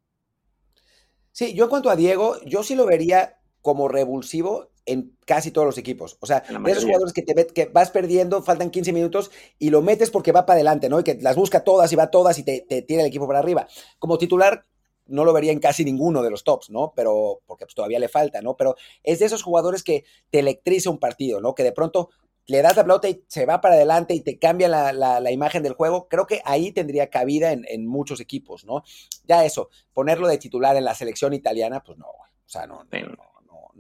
[1.32, 5.66] Sí, yo en cuanto a Diego, yo sí lo vería como revulsivo en casi todos
[5.66, 6.16] los equipos.
[6.20, 10.10] O sea, esos jugadores que, te, que vas perdiendo, faltan 15 minutos y lo metes
[10.10, 11.00] porque va para adelante, ¿no?
[11.00, 13.40] Y que las busca todas y va todas y te, te tira el equipo para
[13.40, 13.66] arriba.
[13.98, 14.64] Como titular,
[15.06, 16.92] no lo vería en casi ninguno de los tops, ¿no?
[16.94, 18.56] Pero, porque pues, todavía le falta, ¿no?
[18.56, 21.54] Pero es de esos jugadores que te electriza un partido, ¿no?
[21.54, 22.10] Que de pronto
[22.46, 25.64] le das la pelota y se va para adelante y te cambia la, la, imagen
[25.64, 26.06] del juego.
[26.08, 28.84] Creo que ahí tendría cabida en, en, muchos equipos, ¿no?
[29.24, 33.00] Ya eso, ponerlo de titular en la selección italiana, pues no, O sea, no, no
[33.00, 33.35] no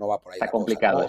[0.06, 0.38] va por ahí.
[0.38, 1.06] Está complicado.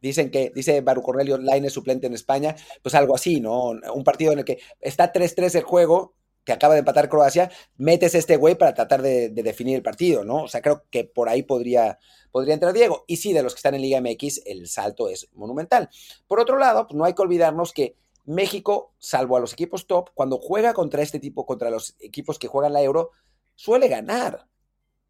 [0.00, 3.70] dicen que, dice Baru Cornelio, Line es suplente en España, pues algo así, ¿no?
[3.94, 6.14] Un partido en el que está 3-3 el juego,
[6.44, 10.44] que acaba de empatar Croacia, metes este güey para tratar de, definir el partido, ¿no?
[10.44, 11.98] O sea, creo que por ahí podría,
[12.30, 13.04] podría entrar Diego.
[13.06, 15.88] Y sí, de los que están en Liga MX, el salto es monumental.
[16.26, 20.10] Por otro lado, pues no hay que olvidarnos que México, salvo a los equipos top,
[20.14, 23.10] cuando juega contra este tipo, contra los equipos que juegan la Euro,
[23.54, 24.46] suele ganar.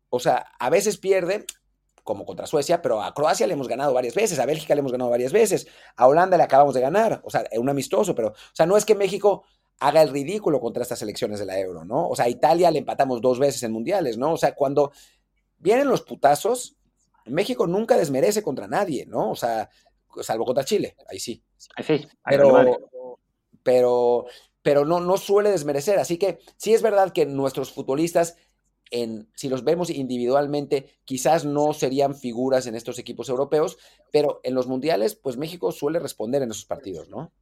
[0.08, 1.46] O sea, a veces pierde,
[2.02, 4.92] como contra Suecia, pero a Croacia le hemos ganado varias veces, a Bélgica le hemos
[4.92, 8.54] ganado varias veces, a Holanda le acabamos de ganar, o sea, un amistoso, pero, o
[8.54, 9.44] sea, no es que México
[9.78, 12.08] haga el ridículo contra estas selecciones de la Euro, ¿no?
[12.08, 14.32] O sea, a Italia le empatamos dos veces en mundiales, ¿no?
[14.32, 14.92] O sea, cuando
[15.58, 16.76] vienen los putazos,
[17.26, 19.30] México nunca desmerece contra nadie, ¿no?
[19.30, 19.68] O sea,
[20.22, 21.42] salvo contra Chile, ahí sí.
[21.76, 22.78] Ahí sí, pero,
[23.62, 24.26] pero,
[24.60, 28.36] pero no, no suele desmerecer, así que sí es verdad que nuestros futbolistas
[29.34, 33.78] si los vemos individualmente, quizás no serían figuras en estos equipos europeos,
[34.10, 37.32] pero en los mundiales, pues México suele responder en esos partidos, ¿no?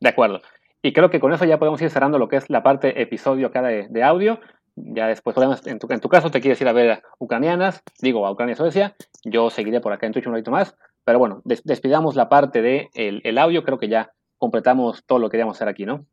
[0.00, 0.40] De acuerdo.
[0.82, 3.48] Y creo que con eso ya podemos ir cerrando lo que es la parte episodio
[3.48, 4.40] acá de, audio.
[4.76, 7.82] Ya después podemos, en tu, en tu, caso, te quieres ir a ver a ucranianas,
[8.00, 8.94] digo a Ucrania-Suecia.
[9.24, 10.76] Yo seguiré por acá en Twitch un ratito más.
[11.04, 13.62] Pero bueno, despidamos la parte de el audio.
[13.62, 16.06] Creo que ya completamos todo lo que queríamos hacer aquí, ¿no?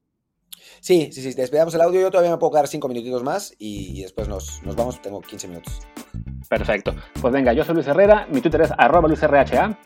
[0.80, 2.01] Sí, sí, sí, despedamos el audio.
[2.01, 5.01] Yo todavía me puedo quedar cinco minutitos más y, después nos, nos, vamos.
[5.01, 5.80] Tengo 15 minutos.
[6.49, 6.93] Perfecto.
[7.22, 8.28] Pues venga, yo soy Luis Herrera.
[8.30, 9.78] Mi Twitter es arroba LuisRHA.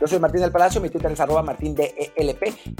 [0.00, 1.94] Yo soy Martín del Palacio, mi Twitter es arroba martindelp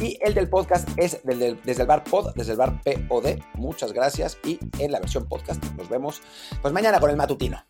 [0.00, 3.38] y el del podcast es desde el bar pod, desde el bar POD.
[3.54, 6.20] Muchas gracias y en la versión podcast nos vemos
[6.60, 7.64] pues mañana con el matutino.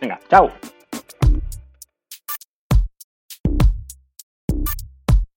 [0.00, 0.50] Venga, chao.